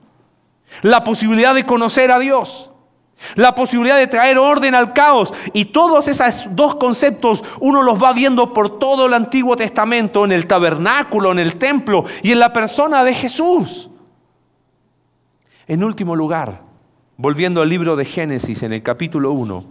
La 0.82 1.04
posibilidad 1.04 1.54
de 1.54 1.64
conocer 1.64 2.10
a 2.10 2.18
Dios, 2.18 2.70
la 3.34 3.54
posibilidad 3.54 3.96
de 3.96 4.06
traer 4.06 4.38
orden 4.38 4.74
al 4.74 4.92
caos. 4.92 5.32
Y 5.52 5.66
todos 5.66 6.08
esos 6.08 6.48
dos 6.54 6.76
conceptos 6.76 7.42
uno 7.60 7.82
los 7.82 8.02
va 8.02 8.12
viendo 8.12 8.52
por 8.52 8.78
todo 8.78 9.06
el 9.06 9.14
Antiguo 9.14 9.56
Testamento, 9.56 10.24
en 10.24 10.32
el 10.32 10.46
tabernáculo, 10.46 11.32
en 11.32 11.38
el 11.38 11.56
templo 11.56 12.04
y 12.22 12.32
en 12.32 12.38
la 12.38 12.52
persona 12.52 13.04
de 13.04 13.14
Jesús. 13.14 13.90
En 15.66 15.82
último 15.82 16.14
lugar, 16.14 16.62
volviendo 17.16 17.62
al 17.62 17.68
libro 17.68 17.96
de 17.96 18.04
Génesis 18.04 18.62
en 18.62 18.72
el 18.72 18.82
capítulo 18.82 19.32
1, 19.32 19.64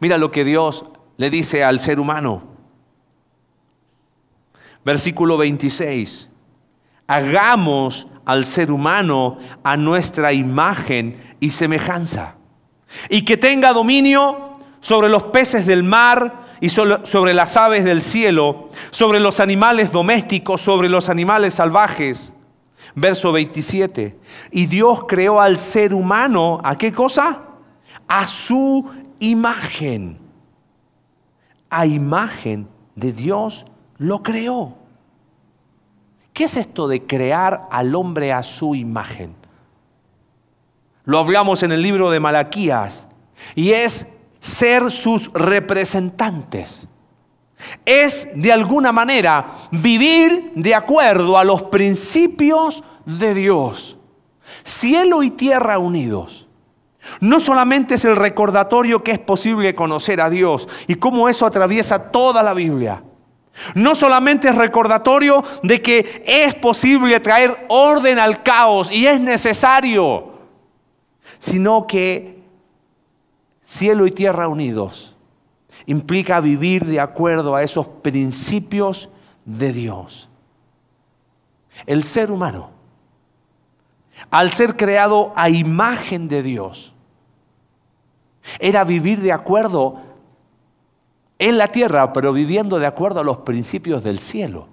mira 0.00 0.18
lo 0.18 0.30
que 0.30 0.44
Dios 0.44 0.84
le 1.16 1.30
dice 1.30 1.64
al 1.64 1.80
ser 1.80 2.00
humano. 2.00 2.42
Versículo 4.84 5.36
26. 5.36 6.28
Hagamos 7.06 8.06
al 8.24 8.44
ser 8.44 8.70
humano 8.70 9.38
a 9.62 9.76
nuestra 9.76 10.32
imagen 10.32 11.36
y 11.40 11.50
semejanza. 11.50 12.36
Y 13.08 13.24
que 13.24 13.36
tenga 13.36 13.72
dominio 13.72 14.52
sobre 14.80 15.08
los 15.08 15.24
peces 15.24 15.66
del 15.66 15.82
mar 15.82 16.44
y 16.60 16.68
sobre 16.68 17.34
las 17.34 17.56
aves 17.56 17.84
del 17.84 18.00
cielo, 18.00 18.70
sobre 18.90 19.20
los 19.20 19.40
animales 19.40 19.92
domésticos, 19.92 20.60
sobre 20.60 20.88
los 20.88 21.08
animales 21.08 21.54
salvajes. 21.54 22.32
Verso 22.94 23.32
27. 23.32 24.16
Y 24.50 24.66
Dios 24.66 25.04
creó 25.06 25.40
al 25.40 25.58
ser 25.58 25.92
humano, 25.92 26.60
¿a 26.62 26.78
qué 26.78 26.92
cosa? 26.92 27.42
A 28.06 28.26
su 28.26 28.88
imagen. 29.18 30.18
A 31.70 31.86
imagen 31.86 32.68
de 32.94 33.12
Dios 33.12 33.66
lo 33.98 34.22
creó. 34.22 34.76
¿Qué 36.32 36.44
es 36.44 36.56
esto 36.56 36.88
de 36.88 37.06
crear 37.06 37.68
al 37.70 37.94
hombre 37.94 38.32
a 38.32 38.42
su 38.42 38.74
imagen? 38.74 39.34
Lo 41.04 41.18
hablamos 41.18 41.62
en 41.62 41.72
el 41.72 41.82
libro 41.82 42.10
de 42.10 42.20
Malaquías 42.20 43.06
y 43.54 43.70
es 43.70 44.08
ser 44.40 44.90
sus 44.90 45.32
representantes. 45.32 46.88
Es 47.84 48.28
de 48.34 48.52
alguna 48.52 48.92
manera 48.92 49.68
vivir 49.70 50.52
de 50.54 50.74
acuerdo 50.74 51.38
a 51.38 51.44
los 51.44 51.62
principios 51.64 52.82
de 53.06 53.34
Dios. 53.34 53.96
Cielo 54.64 55.22
y 55.22 55.30
tierra 55.30 55.78
unidos. 55.78 56.43
No 57.20 57.40
solamente 57.40 57.94
es 57.94 58.04
el 58.04 58.16
recordatorio 58.16 59.02
que 59.02 59.12
es 59.12 59.18
posible 59.18 59.74
conocer 59.74 60.20
a 60.20 60.30
Dios 60.30 60.68
y 60.86 60.94
cómo 60.94 61.28
eso 61.28 61.46
atraviesa 61.46 62.10
toda 62.10 62.42
la 62.42 62.54
Biblia 62.54 63.02
no 63.74 63.94
solamente 63.94 64.48
es 64.48 64.54
recordatorio 64.54 65.44
de 65.62 65.80
que 65.80 66.24
es 66.26 66.54
posible 66.54 67.20
traer 67.20 67.66
orden 67.68 68.18
al 68.18 68.42
caos 68.42 68.90
y 68.90 69.06
es 69.06 69.20
necesario, 69.20 70.32
sino 71.38 71.86
que 71.86 72.42
cielo 73.62 74.06
y 74.06 74.10
tierra 74.10 74.48
unidos 74.48 75.14
implica 75.86 76.40
vivir 76.40 76.84
de 76.84 77.00
acuerdo 77.00 77.54
a 77.54 77.62
esos 77.62 77.86
principios 77.88 79.08
de 79.44 79.72
Dios. 79.72 80.28
El 81.86 82.04
ser 82.04 82.30
humano, 82.30 82.70
al 84.30 84.50
ser 84.50 84.76
creado 84.76 85.32
a 85.36 85.50
imagen 85.50 86.28
de 86.28 86.42
Dios, 86.42 86.93
era 88.58 88.84
vivir 88.84 89.20
de 89.20 89.32
acuerdo 89.32 90.00
en 91.38 91.58
la 91.58 91.68
tierra, 91.68 92.12
pero 92.12 92.32
viviendo 92.32 92.78
de 92.78 92.86
acuerdo 92.86 93.20
a 93.20 93.24
los 93.24 93.38
principios 93.38 94.02
del 94.02 94.18
cielo. 94.18 94.68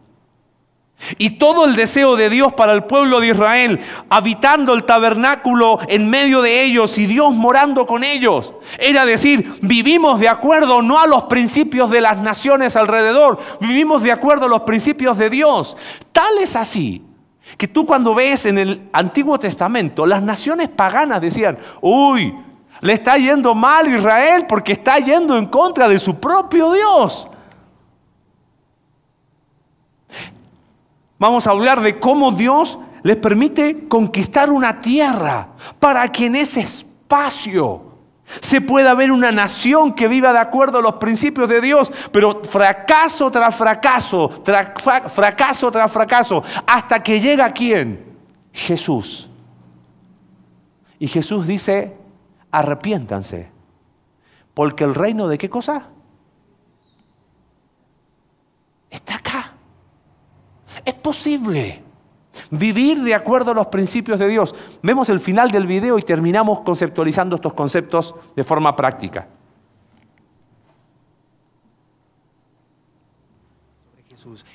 Y 1.17 1.31
todo 1.31 1.65
el 1.65 1.75
deseo 1.75 2.15
de 2.15 2.29
Dios 2.29 2.53
para 2.53 2.73
el 2.73 2.84
pueblo 2.84 3.19
de 3.19 3.29
Israel, 3.29 3.79
habitando 4.10 4.73
el 4.73 4.84
tabernáculo 4.84 5.79
en 5.88 6.07
medio 6.10 6.41
de 6.41 6.63
ellos 6.63 6.97
y 6.99 7.07
Dios 7.07 7.34
morando 7.34 7.88
con 7.88 8.03
ellos, 8.03 8.53
era 8.77 9.05
decir, 9.05 9.57
vivimos 9.62 10.19
de 10.19 10.29
acuerdo 10.29 10.81
no 10.81 10.99
a 10.99 11.07
los 11.07 11.23
principios 11.23 11.89
de 11.89 12.01
las 12.01 12.19
naciones 12.19 12.75
alrededor, 12.75 13.39
vivimos 13.60 14.03
de 14.03 14.12
acuerdo 14.12 14.45
a 14.45 14.49
los 14.49 14.62
principios 14.62 15.17
de 15.17 15.31
Dios. 15.31 15.75
Tal 16.12 16.38
es 16.39 16.55
así 16.55 17.03
que 17.57 17.67
tú 17.67 17.86
cuando 17.86 18.13
ves 18.13 18.45
en 18.45 18.60
el 18.60 18.89
Antiguo 18.93 19.39
Testamento, 19.39 20.05
las 20.05 20.21
naciones 20.21 20.69
paganas 20.69 21.19
decían, 21.19 21.57
uy, 21.81 22.34
le 22.82 22.94
está 22.94 23.17
yendo 23.17 23.54
mal 23.54 23.86
a 23.86 23.96
Israel 23.96 24.46
porque 24.48 24.74
está 24.74 24.98
yendo 24.98 25.38
en 25.38 25.46
contra 25.46 25.88
de 25.88 26.00
su 26.00 26.20
propio 26.20 26.74
Dios. 26.74 27.28
Vamos 31.20 31.46
a 31.46 31.52
hablar 31.52 31.82
de 31.82 32.00
cómo 32.00 32.32
Dios 32.32 32.80
les 33.04 33.17
permite 33.17 33.88
conquistar 33.88 34.50
una 34.50 34.80
tierra 34.80 35.50
para 35.80 36.12
que 36.12 36.26
en 36.26 36.36
ese 36.36 36.62
espacio 36.62 37.84
se 38.39 38.62
pueda 38.62 38.96
ver 38.96 39.12
una 39.12 39.32
nación 39.32 39.94
que 39.94 40.08
viva 40.08 40.34
de 40.34 40.39
acuerdo 40.39 40.80
a 40.80 40.82
los 40.82 40.96
principios 40.96 41.48
de 41.50 41.62
Dios, 41.62 41.91
pero 42.12 42.41
fracaso 42.44 43.30
tras 43.30 43.56
fracaso, 43.56 44.30
fracaso 45.10 45.70
tras 45.70 45.91
fracaso, 45.91 46.44
hasta 46.65 47.04
que 47.04 47.20
llega 47.20 47.52
quién? 47.52 48.04
Jesús. 48.52 49.30
Y 50.98 51.08
Jesús 51.08 51.46
dice, 51.46 52.01
arrepiéntanse. 52.52 53.50
Porque 54.54 54.84
el 54.84 54.96
reino 54.96 55.28
de 55.28 55.38
qué 55.38 55.50
cosa? 55.50 55.88
Está 58.90 59.16
acá. 59.16 59.54
Es 60.84 60.94
posible 60.96 61.84
vivir 62.50 63.02
de 63.02 63.16
acuerdo 63.16 63.52
a 63.52 63.54
los 63.54 63.68
principios 63.68 64.20
de 64.20 64.28
Dios. 64.28 64.54
Vemos 64.82 65.10
el 65.10 65.20
final 65.20 65.50
del 65.50 65.68
video 65.68 65.98
y 65.98 66.02
terminamos 66.02 66.62
conceptualizando 66.62 67.36
estos 67.36 67.54
conceptos 67.54 68.16
de 68.36 68.44
forma 68.44 68.76
práctica. 68.76 69.28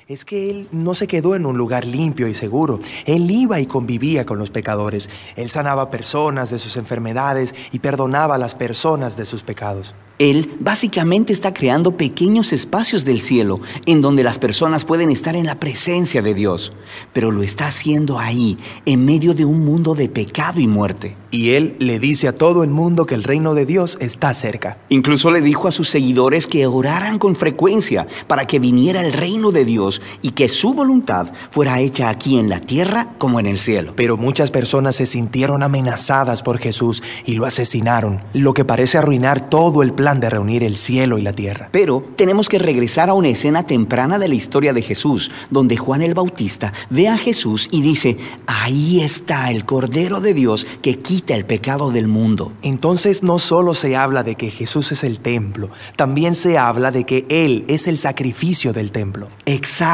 Es 0.07 0.23
que 0.23 0.49
Él 0.49 0.69
no 0.71 0.93
se 0.93 1.05
quedó 1.05 1.35
en 1.35 1.45
un 1.45 1.57
lugar 1.57 1.85
limpio 1.85 2.29
y 2.29 2.33
seguro. 2.33 2.79
Él 3.05 3.29
iba 3.29 3.59
y 3.59 3.65
convivía 3.65 4.25
con 4.25 4.39
los 4.39 4.51
pecadores. 4.51 5.09
Él 5.35 5.49
sanaba 5.49 5.91
personas 5.91 6.49
de 6.49 6.59
sus 6.59 6.77
enfermedades 6.77 7.53
y 7.73 7.79
perdonaba 7.79 8.35
a 8.35 8.37
las 8.37 8.55
personas 8.55 9.17
de 9.17 9.25
sus 9.25 9.43
pecados. 9.43 9.95
Él 10.19 10.55
básicamente 10.59 11.31
está 11.31 11.53
creando 11.53 11.95
pequeños 11.95 12.51
espacios 12.51 13.05
del 13.05 13.21
cielo 13.21 13.59
en 13.85 14.01
donde 14.01 14.23
las 14.23 14.39
personas 14.39 14.83
pueden 14.83 15.11
estar 15.11 15.35
en 15.35 15.45
la 15.45 15.59
presencia 15.59 16.23
de 16.23 16.33
Dios, 16.33 16.73
pero 17.13 17.29
lo 17.29 17.43
está 17.43 17.67
haciendo 17.67 18.17
ahí, 18.17 18.57
en 18.85 19.05
medio 19.05 19.35
de 19.35 19.45
un 19.45 19.63
mundo 19.63 19.93
de 19.93 20.09
pecado 20.09 20.59
y 20.59 20.65
muerte. 20.65 21.15
Y 21.29 21.51
Él 21.51 21.75
le 21.77 21.99
dice 21.99 22.27
a 22.27 22.33
todo 22.33 22.63
el 22.63 22.71
mundo 22.71 23.05
que 23.05 23.13
el 23.13 23.23
reino 23.23 23.53
de 23.53 23.67
Dios 23.67 23.95
está 24.01 24.33
cerca. 24.33 24.79
Incluso 24.89 25.29
le 25.29 25.41
dijo 25.41 25.67
a 25.67 25.71
sus 25.71 25.89
seguidores 25.89 26.47
que 26.47 26.65
oraran 26.65 27.19
con 27.19 27.35
frecuencia 27.35 28.07
para 28.25 28.47
que 28.47 28.57
viniera 28.57 29.05
el 29.05 29.13
reino 29.13 29.51
de 29.51 29.65
Dios 29.65 29.96
y 30.21 30.31
que 30.31 30.49
su 30.49 30.73
voluntad 30.73 31.31
fuera 31.49 31.79
hecha 31.79 32.09
aquí 32.09 32.39
en 32.39 32.49
la 32.49 32.59
tierra 32.59 33.09
como 33.17 33.39
en 33.39 33.47
el 33.47 33.59
cielo. 33.59 33.93
Pero 33.95 34.17
muchas 34.17 34.51
personas 34.51 34.95
se 34.95 35.05
sintieron 35.05 35.63
amenazadas 35.63 36.43
por 36.43 36.59
Jesús 36.59 37.03
y 37.25 37.35
lo 37.35 37.45
asesinaron, 37.45 38.21
lo 38.33 38.53
que 38.53 38.65
parece 38.65 38.97
arruinar 38.97 39.49
todo 39.49 39.83
el 39.83 39.93
plan 39.93 40.19
de 40.19 40.29
reunir 40.29 40.63
el 40.63 40.77
cielo 40.77 41.17
y 41.17 41.21
la 41.21 41.33
tierra. 41.33 41.69
Pero 41.71 42.03
tenemos 42.15 42.49
que 42.49 42.59
regresar 42.59 43.09
a 43.09 43.13
una 43.13 43.29
escena 43.29 43.63
temprana 43.65 44.19
de 44.19 44.27
la 44.27 44.35
historia 44.35 44.73
de 44.73 44.81
Jesús, 44.81 45.31
donde 45.49 45.77
Juan 45.77 46.01
el 46.01 46.13
Bautista 46.13 46.73
ve 46.89 47.07
a 47.07 47.17
Jesús 47.17 47.67
y 47.71 47.81
dice, 47.81 48.17
ahí 48.47 49.01
está 49.01 49.51
el 49.51 49.65
Cordero 49.65 50.21
de 50.21 50.33
Dios 50.33 50.67
que 50.81 50.99
quita 50.99 51.35
el 51.35 51.45
pecado 51.45 51.91
del 51.91 52.07
mundo. 52.07 52.53
Entonces 52.61 53.23
no 53.23 53.39
solo 53.39 53.73
se 53.73 53.95
habla 53.95 54.23
de 54.23 54.35
que 54.35 54.51
Jesús 54.51 54.91
es 54.91 55.03
el 55.03 55.19
templo, 55.19 55.69
también 55.95 56.35
se 56.35 56.57
habla 56.57 56.91
de 56.91 57.05
que 57.05 57.25
Él 57.29 57.65
es 57.67 57.87
el 57.87 57.97
sacrificio 57.97 58.73
del 58.73 58.91
templo. 58.91 59.29
Exacto. 59.45 59.86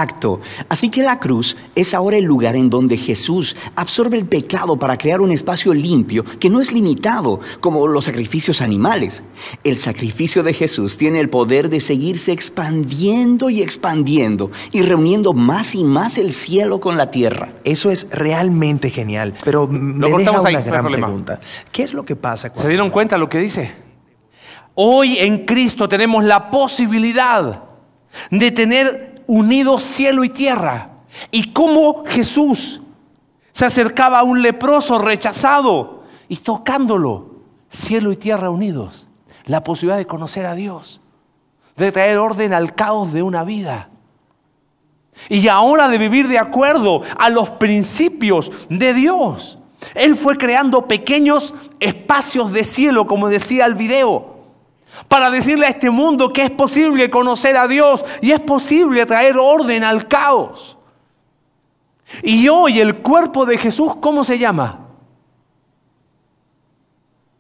Así 0.70 0.90
que 0.90 1.04
la 1.04 1.20
cruz 1.20 1.56
es 1.76 1.94
ahora 1.94 2.18
el 2.18 2.26
lugar 2.26 2.56
en 2.56 2.70
donde 2.70 2.98
Jesús 2.98 3.56
absorbe 3.76 4.18
el 4.18 4.26
pecado 4.26 4.78
para 4.78 4.98
crear 4.98 5.22
un 5.22 5.32
espacio 5.32 5.74
limpio 5.74 6.24
que 6.40 6.50
no 6.50 6.62
es 6.62 6.72
limitado 6.72 7.40
como 7.60 7.88
los 7.88 8.06
sacrificios 8.06 8.62
animales. 8.62 9.24
El 9.64 9.78
sacrificio 9.78 10.42
de 10.42 10.54
Jesús 10.54 10.98
tiene 10.98 11.20
el 11.20 11.30
poder 11.30 11.70
de 11.70 11.80
seguirse 11.80 12.32
expandiendo 12.32 13.50
y 13.50 13.62
expandiendo 13.62 14.50
y 14.72 14.82
reuniendo 14.82 15.34
más 15.34 15.76
y 15.76 15.84
más 15.84 16.18
el 16.18 16.34
cielo 16.34 16.80
con 16.80 16.98
la 16.98 17.12
tierra. 17.12 17.54
Eso 17.64 17.92
es 17.92 18.08
realmente 18.10 18.90
genial, 18.90 19.34
pero 19.44 19.68
me 19.68 20.10
Lo 20.10 20.18
deja 20.18 20.32
una 20.32 20.50
ahí, 20.50 20.64
gran 20.64 20.86
pregunta. 20.86 21.40
¿Qué 21.72 21.84
es 21.84 21.94
lo 21.94 22.04
que 22.04 22.16
pasa 22.16 22.48
¿Se 22.48 22.54
cuando... 22.54 22.70
dieron 22.70 22.90
cuenta 22.90 23.18
lo 23.18 23.30
que 23.30 23.38
dice? 23.38 23.72
Hoy 24.76 25.20
en 25.20 25.46
Cristo 25.46 25.88
tenemos 25.88 26.24
la 26.24 26.50
posibilidad 26.50 27.64
de 28.32 28.52
tener 28.52 29.13
unidos 29.28 29.84
cielo 29.84 30.24
y 30.24 30.30
tierra. 30.30 30.90
Y 31.32 31.52
cómo 31.52 32.04
Jesús 32.06 32.82
se 33.52 33.66
acercaba 33.66 34.20
a 34.20 34.24
un 34.24 34.42
leproso 34.42 34.98
rechazado 34.98 36.04
y 36.28 36.38
tocándolo, 36.38 37.36
cielo 37.70 38.12
y 38.12 38.18
tierra 38.18 38.50
unidos. 38.50 39.08
La 39.46 39.64
posibilidad 39.64 39.98
de 39.98 40.08
conocer 40.08 40.46
a 40.46 40.56
Dios, 40.56 41.02
de 41.76 41.92
traer 41.92 42.18
orden 42.18 42.54
al 42.54 42.74
caos 42.74 43.14
de 43.14 43.22
una 43.22 43.44
vida. 43.44 43.90
Y 45.30 45.48
ahora 45.48 45.90
de 45.90 45.98
vivir 45.98 46.28
de 46.28 46.40
acuerdo 46.40 47.02
a 47.18 47.30
los 47.30 47.52
principios 47.52 48.52
de 48.70 48.94
Dios. 48.94 49.60
Él 49.96 50.16
fue 50.16 50.38
creando 50.38 50.88
pequeños 50.88 51.54
espacios 51.80 52.52
de 52.52 52.64
cielo, 52.64 53.06
como 53.06 53.30
decía 53.30 53.66
el 53.66 53.76
video, 53.76 54.33
para 55.08 55.30
decirle 55.30 55.66
a 55.66 55.70
este 55.70 55.90
mundo 55.90 56.32
que 56.32 56.44
es 56.44 56.52
posible 56.52 57.10
conocer 57.10 57.58
a 57.58 57.68
Dios 57.68 58.04
y 58.22 58.32
es 58.32 58.40
posible 58.40 59.06
traer 59.06 59.38
orden 59.38 59.84
al 59.84 60.08
caos. 60.08 60.78
Y 62.22 62.48
hoy 62.48 62.80
el 62.80 62.98
cuerpo 62.98 63.46
de 63.46 63.58
Jesús, 63.58 63.96
¿cómo 64.00 64.24
se 64.24 64.38
llama? 64.38 64.88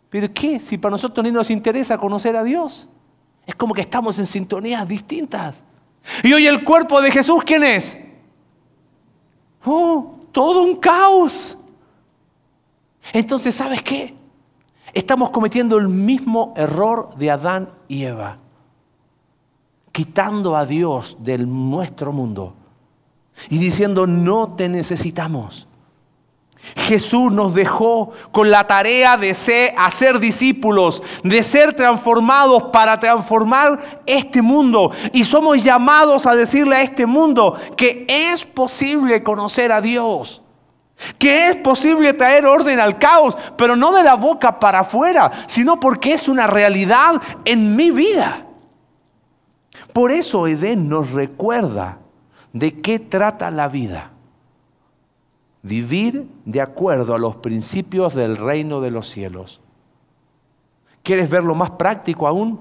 ¿Pero 0.09 0.31
qué? 0.33 0.59
Si 0.59 0.77
para 0.77 0.91
nosotros 0.91 1.23
ni 1.23 1.31
nos 1.31 1.49
interesa 1.49 1.97
conocer 1.97 2.35
a 2.35 2.43
Dios. 2.43 2.87
Es 3.45 3.55
como 3.55 3.73
que 3.73 3.81
estamos 3.81 4.17
en 4.19 4.25
sintonías 4.25 4.87
distintas. 4.87 5.63
Y 6.23 6.33
hoy 6.33 6.47
el 6.47 6.63
cuerpo 6.63 7.01
de 7.01 7.11
Jesús, 7.11 7.43
¿quién 7.45 7.63
es? 7.63 7.97
Oh, 9.65 10.15
todo 10.31 10.63
un 10.63 10.77
caos. 10.77 11.57
Entonces, 13.11 13.55
¿sabes 13.55 13.81
qué? 13.81 14.13
Estamos 14.93 15.31
cometiendo 15.31 15.77
el 15.77 15.87
mismo 15.87 16.53
error 16.55 17.15
de 17.15 17.31
Adán 17.31 17.69
y 17.87 18.03
Eva, 18.03 18.37
quitando 19.91 20.55
a 20.55 20.65
Dios 20.67 21.17
del 21.19 21.49
nuestro 21.49 22.13
mundo 22.13 22.53
y 23.49 23.57
diciendo, 23.57 24.05
no 24.05 24.53
te 24.55 24.69
necesitamos. 24.69 25.67
Jesús 26.75 27.31
nos 27.31 27.55
dejó 27.55 28.11
con 28.31 28.51
la 28.51 28.67
tarea 28.67 29.17
de 29.17 29.33
ser, 29.33 29.73
hacer 29.77 30.19
discípulos, 30.19 31.01
de 31.23 31.41
ser 31.43 31.73
transformados 31.73 32.65
para 32.71 32.99
transformar 32.99 34.01
este 34.05 34.41
mundo. 34.41 34.91
Y 35.11 35.23
somos 35.23 35.63
llamados 35.63 36.27
a 36.27 36.35
decirle 36.35 36.75
a 36.75 36.81
este 36.83 37.07
mundo 37.07 37.55
que 37.75 38.05
es 38.07 38.45
posible 38.45 39.23
conocer 39.23 39.71
a 39.71 39.81
Dios, 39.81 40.42
que 41.17 41.49
es 41.49 41.55
posible 41.57 42.13
traer 42.13 42.45
orden 42.45 42.79
al 42.79 42.97
caos, 42.97 43.35
pero 43.57 43.75
no 43.75 43.91
de 43.91 44.03
la 44.03 44.15
boca 44.15 44.59
para 44.59 44.79
afuera, 44.81 45.31
sino 45.47 45.79
porque 45.79 46.13
es 46.13 46.27
una 46.27 46.47
realidad 46.47 47.21
en 47.45 47.75
mi 47.75 47.91
vida. 47.91 48.45
Por 49.93 50.11
eso 50.11 50.47
Edén 50.47 50.89
nos 50.89 51.11
recuerda 51.11 51.99
de 52.51 52.81
qué 52.81 52.99
trata 52.99 53.51
la 53.51 53.67
vida. 53.67 54.11
Vivir 55.61 56.27
de 56.45 56.61
acuerdo 56.61 57.15
a 57.15 57.19
los 57.19 57.37
principios 57.37 58.13
del 58.13 58.37
reino 58.37 58.81
de 58.81 58.91
los 58.91 59.09
cielos. 59.09 59.61
¿Quieres 61.03 61.29
verlo 61.29 61.55
más 61.55 61.71
práctico 61.71 62.27
aún? 62.27 62.59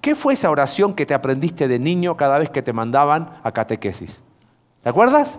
¿Qué 0.00 0.14
fue 0.14 0.34
esa 0.34 0.50
oración 0.50 0.94
que 0.94 1.06
te 1.06 1.14
aprendiste 1.14 1.68
de 1.68 1.78
niño 1.78 2.16
cada 2.16 2.38
vez 2.38 2.50
que 2.50 2.62
te 2.62 2.72
mandaban 2.72 3.30
a 3.42 3.52
catequesis? 3.52 4.22
¿Te 4.82 4.88
acuerdas? 4.88 5.38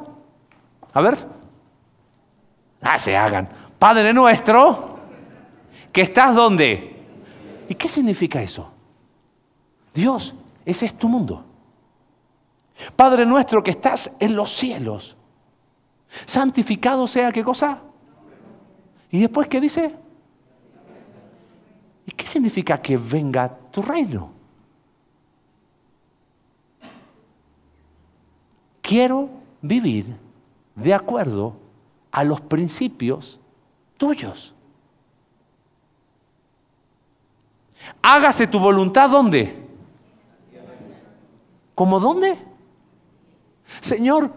A 0.93 1.01
ver. 1.01 1.42
Ah, 2.83 2.99
se 2.99 3.15
hagan. 3.15 3.47
Padre 3.79 4.13
nuestro, 4.13 4.99
que 5.91 6.01
estás 6.01 6.35
donde. 6.35 6.93
¿Y 7.69 7.75
qué 7.75 7.87
significa 7.87 8.41
eso? 8.41 8.71
Dios, 9.93 10.33
ese 10.65 10.87
es 10.87 10.97
tu 10.97 11.07
mundo. 11.07 11.45
Padre 12.95 13.25
nuestro 13.25 13.63
que 13.63 13.71
estás 13.71 14.11
en 14.19 14.35
los 14.35 14.51
cielos. 14.51 15.15
Santificado 16.25 17.07
sea 17.07 17.31
qué 17.31 17.43
cosa. 17.43 17.79
¿Y 19.11 19.19
después 19.19 19.47
qué 19.47 19.61
dice? 19.61 19.95
¿Y 22.05 22.11
qué 22.11 22.27
significa 22.27 22.81
que 22.81 22.97
venga 22.97 23.49
tu 23.71 23.81
reino? 23.81 24.31
Quiero 28.81 29.29
vivir 29.61 30.17
de 30.75 30.93
acuerdo 30.93 31.62
a 32.13 32.23
los 32.23 32.39
principios 32.41 33.39
tuyos. 33.97 34.53
Hágase 38.01 38.47
tu 38.47 38.59
voluntad 38.59 39.09
¿dónde? 39.09 39.61
¿Cómo 41.73 41.99
dónde? 41.99 42.37
Señor, 43.81 44.31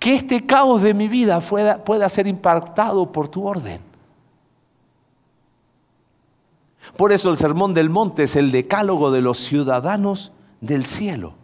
que 0.00 0.16
este 0.16 0.44
caos 0.44 0.82
de 0.82 0.92
mi 0.94 1.06
vida 1.06 1.40
pueda, 1.40 1.82
pueda 1.84 2.08
ser 2.08 2.26
impactado 2.26 3.12
por 3.12 3.28
tu 3.28 3.46
orden. 3.46 3.80
Por 6.96 7.12
eso 7.12 7.30
el 7.30 7.36
Sermón 7.36 7.72
del 7.72 7.88
Monte 7.88 8.24
es 8.24 8.34
el 8.34 8.50
decálogo 8.50 9.12
de 9.12 9.20
los 9.20 9.38
ciudadanos 9.38 10.32
del 10.60 10.86
cielo. 10.86 11.34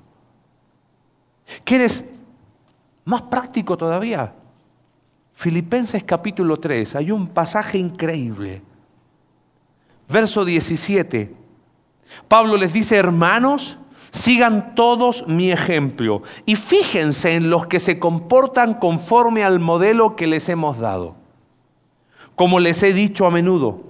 ¿Quieres 1.63 2.11
más 3.05 3.23
práctico 3.23 3.77
todavía? 3.77 4.35
Filipenses 5.43 6.05
capítulo 6.05 6.59
3, 6.59 6.95
hay 6.95 7.11
un 7.11 7.27
pasaje 7.27 7.77
increíble. 7.77 8.63
Verso 10.09 10.45
17. 10.45 11.35
Pablo 12.29 12.57
les 12.57 12.73
dice, 12.73 12.97
hermanos, 12.97 13.77
sigan 14.13 14.77
todos 14.77 15.27
mi 15.27 15.51
ejemplo 15.51 16.23
y 16.47 16.55
fíjense 16.55 17.33
en 17.33 17.51
los 17.51 17.67
que 17.67 17.81
se 17.81 17.99
comportan 17.99 18.75
conforme 18.75 19.43
al 19.43 19.59
modelo 19.59 20.15
que 20.15 20.29
les 20.29 20.49
hemos 20.49 20.79
dado. 20.79 21.17
Como 22.37 22.61
les 22.61 22.81
he 22.85 22.93
dicho 22.93 23.27
a 23.27 23.33
menudo, 23.33 23.81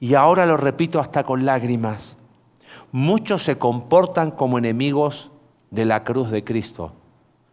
y 0.00 0.14
ahora 0.14 0.46
lo 0.46 0.56
repito 0.56 0.98
hasta 0.98 1.24
con 1.24 1.44
lágrimas, 1.44 2.16
muchos 2.90 3.42
se 3.42 3.58
comportan 3.58 4.30
como 4.30 4.56
enemigos 4.56 5.30
de 5.70 5.84
la 5.84 6.04
cruz 6.04 6.30
de 6.30 6.42
Cristo. 6.42 6.94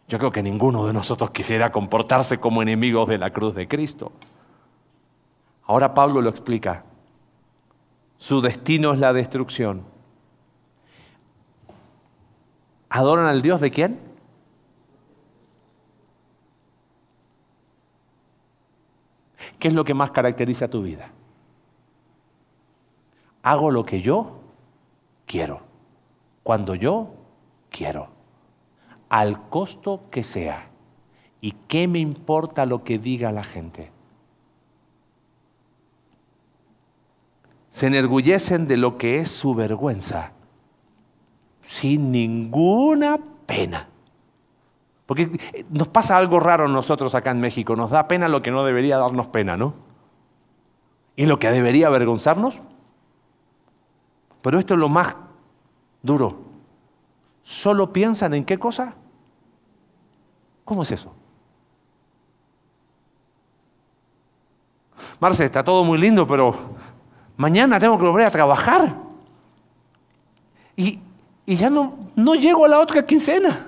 Yo 0.07 0.17
creo 0.17 0.31
que 0.31 0.41
ninguno 0.41 0.85
de 0.85 0.93
nosotros 0.93 1.31
quisiera 1.31 1.71
comportarse 1.71 2.39
como 2.39 2.61
enemigos 2.61 3.09
de 3.09 3.17
la 3.17 3.31
cruz 3.31 3.53
de 3.55 3.67
Cristo. 3.67 4.11
Ahora 5.65 5.93
Pablo 5.93 6.21
lo 6.21 6.29
explica. 6.29 6.85
Su 8.17 8.41
destino 8.41 8.93
es 8.93 8.99
la 8.99 9.11
destrucción. 9.11 9.83
¿Adoran 12.89 13.25
al 13.25 13.41
Dios 13.41 13.59
de 13.59 13.69
quién? 13.69 13.99
¿Qué 19.59 19.67
es 19.67 19.73
lo 19.73 19.83
que 19.83 19.93
más 19.93 20.11
caracteriza 20.11 20.69
tu 20.69 20.83
vida? 20.83 21.11
Hago 23.43 23.71
lo 23.71 23.85
que 23.85 24.01
yo 24.01 24.39
quiero, 25.25 25.61
cuando 26.43 26.75
yo 26.75 27.09
quiero, 27.69 28.09
al 29.09 29.49
costo 29.49 30.03
que 30.11 30.23
sea. 30.23 30.69
¿Y 31.41 31.51
qué 31.67 31.87
me 31.87 31.99
importa 31.99 32.65
lo 32.65 32.83
que 32.83 32.97
diga 32.97 33.31
la 33.31 33.43
gente? 33.43 33.91
Se 37.69 37.87
enorgullecen 37.87 38.67
de 38.67 38.77
lo 38.77 38.97
que 38.97 39.19
es 39.19 39.29
su 39.29 39.53
vergüenza, 39.53 40.31
sin 41.61 42.11
ninguna 42.11 43.19
pena. 43.45 43.87
Porque 45.05 45.39
nos 45.69 45.87
pasa 45.87 46.17
algo 46.17 46.39
raro 46.39 46.65
a 46.65 46.67
nosotros 46.67 47.13
acá 47.15 47.31
en 47.31 47.39
México, 47.39 47.75
nos 47.75 47.91
da 47.91 48.07
pena 48.07 48.27
lo 48.27 48.41
que 48.41 48.51
no 48.51 48.65
debería 48.65 48.97
darnos 48.97 49.27
pena, 49.27 49.55
¿no? 49.55 49.73
Y 51.15 51.25
lo 51.25 51.39
que 51.39 51.49
debería 51.49 51.87
avergonzarnos. 51.87 52.55
Pero 54.41 54.59
esto 54.59 54.73
es 54.73 54.79
lo 54.79 54.89
más 54.89 55.15
duro. 56.01 56.46
¿Solo 57.47 57.93
piensan 57.93 58.33
en 58.33 58.43
qué 58.43 58.59
cosa? 58.59 58.93
¿Cómo 60.65 60.83
es 60.83 60.91
eso? 60.91 61.13
Marce, 65.17 65.45
está 65.45 65.63
todo 65.63 65.85
muy 65.85 65.97
lindo, 65.97 66.27
pero 66.27 66.53
mañana 67.37 67.79
tengo 67.79 67.97
que 67.97 68.03
volver 68.03 68.25
a 68.25 68.31
trabajar. 68.31 68.93
Y, 70.75 70.99
y 71.45 71.55
ya 71.55 71.69
no, 71.69 71.93
no 72.17 72.35
llego 72.35 72.65
a 72.65 72.67
la 72.67 72.79
otra 72.81 73.05
quincena. 73.05 73.67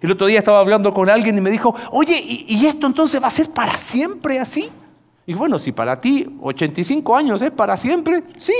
El 0.00 0.10
otro 0.10 0.26
día 0.26 0.38
estaba 0.38 0.58
hablando 0.58 0.94
con 0.94 1.10
alguien 1.10 1.36
y 1.36 1.42
me 1.42 1.50
dijo, 1.50 1.74
oye, 1.90 2.18
¿y, 2.24 2.64
esto 2.64 2.86
entonces 2.86 3.22
va 3.22 3.26
a 3.26 3.30
ser 3.30 3.50
para 3.50 3.76
siempre 3.76 4.40
así? 4.40 4.70
Y 5.26 5.34
bueno, 5.34 5.58
si 5.58 5.70
para 5.70 6.00
ti 6.00 6.34
85 6.40 7.14
años 7.14 7.42
es 7.42 7.50
para 7.50 7.76
siempre, 7.76 8.24
sí. 8.38 8.54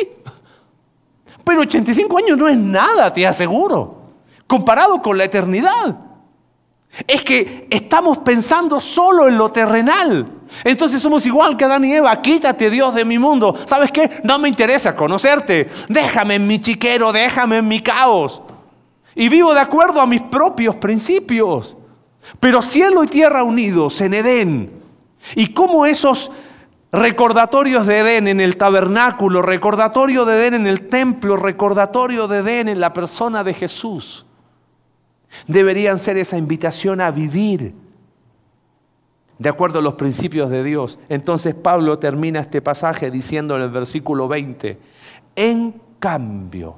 Pero 1.44 1.62
85 1.62 2.18
años 2.18 2.38
no 2.38 2.48
es 2.48 2.56
nada, 2.56 3.12
te 3.12 3.26
aseguro, 3.26 4.02
comparado 4.46 5.00
con 5.02 5.16
la 5.18 5.24
eternidad. 5.24 5.96
Es 7.06 7.22
que 7.22 7.66
estamos 7.70 8.18
pensando 8.18 8.78
solo 8.78 9.26
en 9.26 9.38
lo 9.38 9.50
terrenal. 9.50 10.26
Entonces 10.62 11.00
somos 11.00 11.24
igual 11.24 11.56
que 11.56 11.64
Adán 11.64 11.84
y 11.84 11.94
Eva. 11.94 12.20
Quítate 12.20 12.68
Dios 12.68 12.94
de 12.94 13.04
mi 13.04 13.18
mundo. 13.18 13.56
¿Sabes 13.64 13.90
qué? 13.90 14.20
No 14.24 14.38
me 14.38 14.48
interesa 14.48 14.94
conocerte. 14.94 15.70
Déjame 15.88 16.34
en 16.34 16.46
mi 16.46 16.60
chiquero, 16.60 17.10
déjame 17.10 17.58
en 17.58 17.68
mi 17.68 17.80
caos. 17.80 18.42
Y 19.14 19.28
vivo 19.30 19.54
de 19.54 19.60
acuerdo 19.60 20.00
a 20.00 20.06
mis 20.06 20.20
propios 20.20 20.76
principios. 20.76 21.76
Pero 22.38 22.60
cielo 22.60 23.02
y 23.04 23.08
tierra 23.08 23.42
unidos 23.42 24.00
en 24.02 24.12
Edén. 24.12 24.82
Y 25.34 25.48
cómo 25.54 25.86
esos 25.86 26.30
recordatorios 26.92 27.86
de 27.86 27.98
Edén 28.00 28.28
en 28.28 28.40
el 28.40 28.58
tabernáculo, 28.58 29.40
recordatorio 29.40 30.26
de 30.26 30.34
Edén 30.34 30.54
en 30.54 30.66
el 30.66 30.88
templo, 30.88 31.36
recordatorio 31.36 32.28
de 32.28 32.38
Edén 32.38 32.68
en 32.68 32.80
la 32.80 32.92
persona 32.92 33.42
de 33.42 33.54
Jesús 33.54 34.26
deberían 35.46 35.98
ser 35.98 36.18
esa 36.18 36.36
invitación 36.36 37.00
a 37.00 37.10
vivir 37.10 37.74
de 39.38 39.48
acuerdo 39.48 39.78
a 39.78 39.82
los 39.82 39.94
principios 39.94 40.50
de 40.50 40.62
Dios. 40.62 40.98
Entonces 41.08 41.54
Pablo 41.54 41.98
termina 41.98 42.40
este 42.40 42.60
pasaje 42.62 43.10
diciendo 43.10 43.56
en 43.56 43.62
el 43.62 43.70
versículo 43.70 44.28
20, 44.28 44.78
en 45.34 45.80
cambio, 45.98 46.76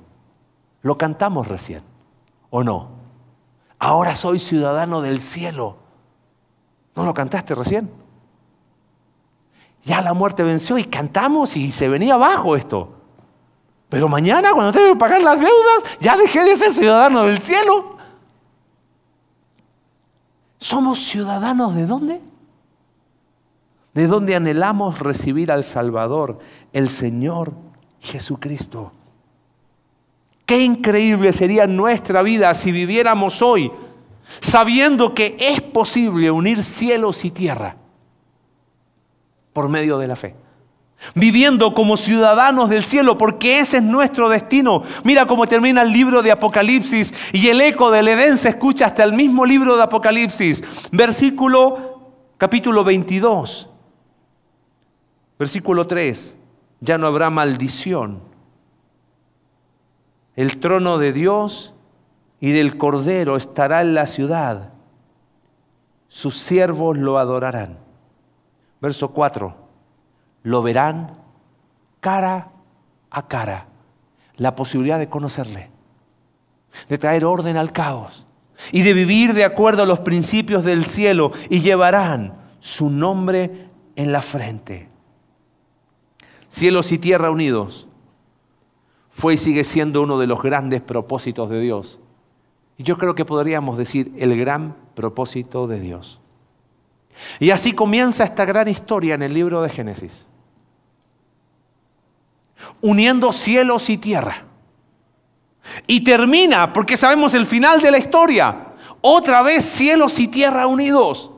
lo 0.83 0.97
cantamos 0.97 1.49
recién, 1.49 1.83
¿o 2.51 2.63
no? 2.63 2.89
Ahora 3.79 4.15
soy 4.15 4.39
ciudadano 4.39 5.03
del 5.03 5.21
cielo. 5.21 5.77
¿No 6.95 7.05
lo 7.05 7.13
cantaste 7.13 7.55
recién? 7.55 8.04
Ya 9.85 10.01
la 10.01 10.15
muerte 10.15 10.43
venció 10.43 10.79
y 10.79 10.85
cantamos 10.85 11.57
y 11.57 11.71
se 11.71 11.89
venía 11.89 12.15
abajo 12.15 12.57
esto. 12.57 12.95
Pero 13.89 14.09
mañana 14.09 14.53
cuando 14.53 14.73
tengo 14.73 14.95
que 14.95 14.99
pagar 14.99 15.21
las 15.21 15.39
deudas, 15.39 15.99
ya 16.01 16.17
dejé 16.17 16.43
de 16.43 16.57
ser 16.57 16.73
ciudadano 16.73 17.25
del 17.25 17.39
cielo. 17.39 17.97
¿Somos 20.59 20.99
ciudadanos 21.01 21.75
de 21.75 21.87
dónde? 21.87 22.21
De 23.93 24.07
dónde 24.07 24.35
anhelamos 24.35 24.99
recibir 24.99 25.53
al 25.53 25.63
Salvador, 25.63 26.39
el 26.73 26.89
Señor 26.89 27.53
Jesucristo. 28.01 28.91
Qué 30.47 30.59
increíble 30.59 31.33
sería 31.33 31.67
nuestra 31.67 32.23
vida 32.23 32.53
si 32.55 32.73
viviéramos 32.73 33.43
hoy 33.43 33.71
sabiendo 34.41 35.15
que 35.15 35.37
es 35.39 35.61
posible 35.61 36.31
unir 36.31 36.65
cielos 36.65 37.25
y 37.25 37.31
tierra 37.31 37.77
por 39.55 39.71
medio 39.71 39.97
de 39.97 40.07
la 40.07 40.17
fe 40.17 40.37
viviendo 41.15 41.75
como 41.75 41.97
ciudadanos 41.97 42.71
del 42.71 42.83
cielo, 42.83 43.19
porque 43.19 43.61
ese 43.61 43.79
es 43.79 43.83
nuestro 43.83 44.29
destino. 44.29 44.83
Mira 45.03 45.27
cómo 45.27 45.47
termina 45.47 45.83
el 45.83 45.93
libro 45.93 46.23
de 46.23 46.33
Apocalipsis 46.33 47.13
y 47.33 47.49
el 47.49 47.61
eco 47.61 47.91
del 47.91 48.09
Edén 48.09 48.39
se 48.39 48.51
escucha 48.51 48.87
hasta 48.87 49.03
el 49.05 49.13
mismo 49.13 49.45
libro 49.45 49.77
de 49.77 49.83
Apocalipsis. 49.83 50.63
Versículo 50.91 52.01
capítulo 52.39 52.85
22, 52.85 53.69
versículo 55.39 55.87
3, 55.87 56.37
ya 56.81 56.99
no 56.99 57.07
habrá 57.07 57.31
maldición. 57.31 58.23
El 60.37 60.59
trono 60.59 60.99
de 60.99 61.13
Dios 61.13 61.75
y 62.41 62.51
del 62.51 62.77
Cordero 62.77 63.37
estará 63.37 63.83
en 63.83 63.95
la 63.95 64.07
ciudad. 64.07 64.73
Sus 66.09 66.39
siervos 66.39 66.99
lo 66.99 67.19
adorarán. 67.19 67.84
Verso 68.85 69.13
4 69.13 69.57
lo 70.43 70.63
verán 70.63 71.17
cara 72.01 72.51
a 73.09 73.27
cara. 73.27 73.67
La 74.37 74.55
posibilidad 74.55 74.99
de 74.99 75.09
conocerle, 75.09 75.71
de 76.91 76.99
traer 76.99 77.25
orden 77.25 77.57
al 77.57 77.73
caos 77.73 78.27
y 78.73 78.83
de 78.83 78.93
vivir 78.93 79.33
de 79.33 79.45
acuerdo 79.45 79.85
a 79.85 79.87
los 79.87 80.01
principios 80.01 80.65
del 80.65 80.85
cielo 80.85 81.33
y 81.49 81.61
llevarán 81.61 82.35
su 82.61 82.91
nombre 82.91 83.71
en 83.97 84.13
la 84.13 84.21
frente. 84.21 84.91
Cielos 86.51 86.93
y 86.93 86.99
tierra 86.99 87.31
unidos 87.31 87.89
fue 89.09 89.33
y 89.33 89.39
sigue 89.39 89.65
siendo 89.65 90.03
uno 90.03 90.19
de 90.19 90.27
los 90.27 90.43
grandes 90.43 90.83
propósitos 90.83 91.49
de 91.49 91.61
Dios. 91.63 92.01
Y 92.77 92.83
yo 92.83 92.99
creo 92.99 93.15
que 93.15 93.25
podríamos 93.25 93.79
decir 93.79 94.13
el 94.19 94.37
gran 94.37 94.77
propósito 94.95 95.67
de 95.67 95.81
Dios. 95.81 96.21
Y 97.39 97.51
así 97.51 97.73
comienza 97.73 98.25
esta 98.25 98.45
gran 98.45 98.69
historia 98.69 99.15
en 99.15 99.23
el 99.23 99.35
libro 99.35 99.63
de 99.63 99.71
Génesis 99.71 100.27
uniendo 102.81 103.33
cielos 103.33 103.89
y 103.91 103.99
tierra. 103.99 104.45
Y 105.87 106.05
termina, 106.05 106.73
porque 106.73 106.97
sabemos 106.97 107.35
el 107.35 107.47
final 107.47 107.81
de 107.81 107.91
la 107.91 107.99
historia, 107.99 108.75
otra 109.01 109.43
vez 109.43 109.65
cielos 109.65 110.19
y 110.19 110.29
tierra 110.29 110.67
unidos. 110.67 111.31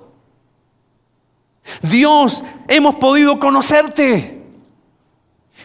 Dios, 1.83 2.43
hemos 2.69 2.97
podido 2.97 3.39
conocerte. 3.39 4.45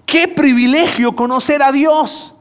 Qué 0.06 0.28
privilegio 0.28 1.16
conocer 1.16 1.62
a 1.64 1.72
Dios. 1.72 2.36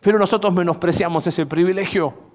Pero 0.00 0.18
nosotros 0.18 0.52
menospreciamos 0.52 1.26
ese 1.26 1.46
privilegio. 1.46 2.29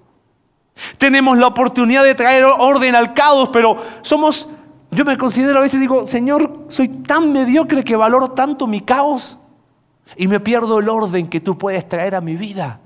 Tenemos 0.98 1.38
la 1.38 1.46
oportunidad 1.46 2.04
de 2.04 2.14
traer 2.14 2.44
orden 2.44 2.94
al 2.94 3.14
caos, 3.14 3.48
pero 3.52 3.76
somos 4.02 4.48
yo 4.90 5.04
me 5.04 5.18
considero 5.18 5.58
a 5.58 5.62
veces 5.62 5.80
digo, 5.80 6.06
Señor, 6.06 6.66
soy 6.68 6.88
tan 6.88 7.32
mediocre 7.32 7.84
que 7.84 7.96
valoro 7.96 8.30
tanto 8.30 8.66
mi 8.66 8.80
caos 8.80 9.38
y 10.16 10.26
me 10.26 10.40
pierdo 10.40 10.78
el 10.78 10.88
orden 10.88 11.26
que 11.26 11.40
tú 11.40 11.58
puedes 11.58 11.86
traer 11.88 12.14
a 12.14 12.20
mi 12.20 12.36
vida. 12.36 12.80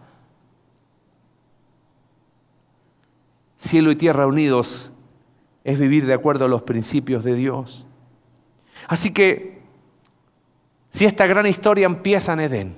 Cielo 3.58 3.90
y 3.92 3.96
tierra 3.96 4.26
unidos 4.26 4.90
es 5.62 5.78
vivir 5.78 6.06
de 6.06 6.14
acuerdo 6.14 6.46
a 6.46 6.48
los 6.48 6.62
principios 6.62 7.22
de 7.22 7.34
Dios. 7.34 7.86
Así 8.88 9.12
que, 9.12 9.60
si 10.88 11.04
esta 11.04 11.26
gran 11.26 11.46
historia 11.46 11.86
empieza 11.86 12.32
en 12.32 12.40
Edén 12.40 12.76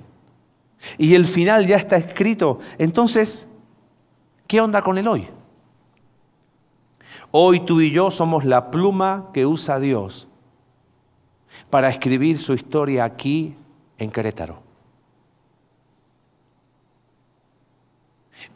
y 0.97 1.15
el 1.15 1.25
final 1.25 1.65
ya 1.65 1.77
está 1.77 1.95
escrito, 1.95 2.59
entonces, 2.77 3.47
¿qué 4.53 4.61
onda 4.61 4.83
con 4.83 4.99
el 4.99 5.07
hoy? 5.07 5.27
Hoy 7.31 7.61
tú 7.61 7.81
y 7.81 7.89
yo 7.89 8.11
somos 8.11 8.45
la 8.45 8.69
pluma 8.69 9.31
que 9.33 9.47
usa 9.47 9.79
Dios 9.79 10.27
para 11.71 11.89
escribir 11.89 12.37
su 12.37 12.53
historia 12.53 13.03
aquí 13.03 13.55
en 13.97 14.11
Querétaro. 14.11 14.61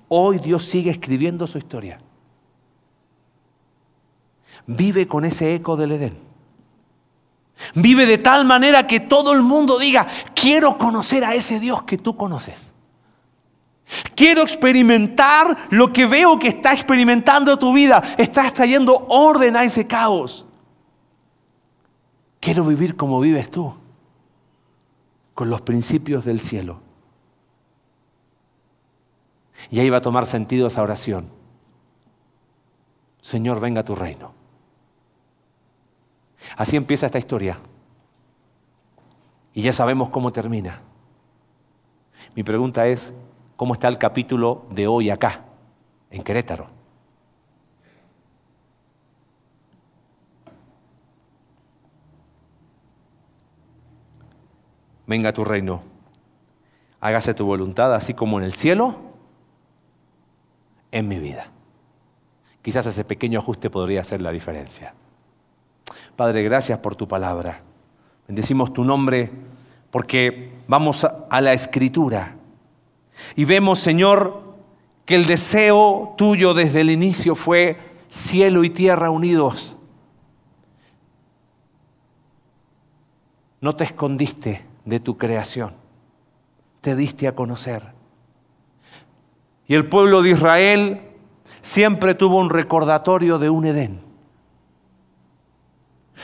Hoy 0.07 0.37
Dios 0.37 0.65
sigue 0.65 0.91
escribiendo 0.91 1.47
su 1.47 1.57
historia. 1.57 1.99
Vive 4.67 5.07
con 5.07 5.25
ese 5.25 5.55
eco 5.55 5.75
del 5.77 5.93
Edén. 5.93 6.19
Vive 7.73 8.05
de 8.05 8.19
tal 8.19 8.45
manera 8.45 8.85
que 8.85 8.99
todo 8.99 9.33
el 9.33 9.41
mundo 9.41 9.79
diga, 9.79 10.05
quiero 10.35 10.77
conocer 10.77 11.25
a 11.25 11.33
ese 11.33 11.59
Dios 11.59 11.81
que 11.85 11.97
tú 11.97 12.15
conoces. 12.15 12.71
Quiero 14.15 14.41
experimentar 14.41 15.67
lo 15.69 15.93
que 15.93 16.05
veo 16.05 16.37
que 16.37 16.49
está 16.49 16.73
experimentando 16.73 17.57
tu 17.57 17.73
vida. 17.73 18.03
Estás 18.17 18.53
trayendo 18.53 19.05
orden 19.07 19.55
a 19.55 19.63
ese 19.63 19.87
caos. 19.87 20.45
Quiero 22.39 22.65
vivir 22.65 22.95
como 22.95 23.19
vives 23.19 23.49
tú, 23.49 23.73
con 25.33 25.49
los 25.49 25.61
principios 25.61 26.25
del 26.25 26.41
cielo. 26.41 26.81
Y 29.69 29.79
ahí 29.79 29.89
va 29.89 29.97
a 29.97 30.01
tomar 30.01 30.27
sentido 30.27 30.67
esa 30.67 30.81
oración. 30.81 31.29
Señor, 33.21 33.59
venga 33.59 33.81
a 33.81 33.85
tu 33.85 33.95
reino. 33.95 34.33
Así 36.55 36.77
empieza 36.77 37.07
esta 37.07 37.19
historia. 37.19 37.59
Y 39.53 39.63
ya 39.63 39.73
sabemos 39.73 40.09
cómo 40.09 40.31
termina. 40.31 40.81
Mi 42.35 42.43
pregunta 42.43 42.87
es, 42.87 43.13
cómo 43.57 43.73
está 43.73 43.87
el 43.89 43.97
capítulo 43.97 44.65
de 44.69 44.87
hoy 44.87 45.09
acá, 45.09 45.41
en 46.11 46.23
Querétaro. 46.23 46.67
Venga 55.07 55.33
tu 55.33 55.43
reino, 55.43 55.81
hágase 57.01 57.33
tu 57.33 57.45
voluntad, 57.45 57.93
así 57.95 58.13
como 58.13 58.37
en 58.37 58.45
el 58.45 58.53
cielo, 58.53 58.95
en 60.91 61.07
mi 61.07 61.17
vida. 61.17 61.47
Quizás 62.61 62.85
ese 62.85 63.05
pequeño 63.05 63.39
ajuste 63.39 63.69
podría 63.69 64.01
hacer 64.01 64.21
la 64.21 64.31
diferencia. 64.31 64.93
Padre, 66.15 66.43
gracias 66.43 66.79
por 66.79 66.95
tu 66.95 67.07
palabra. 67.07 67.61
Bendecimos 68.27 68.73
tu 68.73 68.83
nombre 68.83 69.31
porque 69.89 70.59
vamos 70.67 71.05
a 71.05 71.41
la 71.41 71.53
escritura 71.53 72.36
y 73.35 73.45
vemos, 73.45 73.79
Señor, 73.79 74.43
que 75.05 75.15
el 75.15 75.25
deseo 75.25 76.15
tuyo 76.17 76.53
desde 76.53 76.81
el 76.81 76.89
inicio 76.89 77.35
fue 77.35 77.79
cielo 78.09 78.63
y 78.63 78.69
tierra 78.69 79.09
unidos. 79.09 79.75
No 83.61 83.75
te 83.75 83.85
escondiste 83.85 84.65
de 84.85 84.99
tu 84.99 85.17
creación, 85.17 85.73
te 86.81 86.95
diste 86.95 87.27
a 87.27 87.35
conocer. 87.35 87.83
Y 89.67 89.75
el 89.75 89.87
pueblo 89.87 90.21
de 90.21 90.31
Israel 90.31 91.01
siempre 91.61 92.15
tuvo 92.15 92.39
un 92.39 92.49
recordatorio 92.49 93.39
de 93.39 93.49
un 93.49 93.65
Edén. 93.65 94.01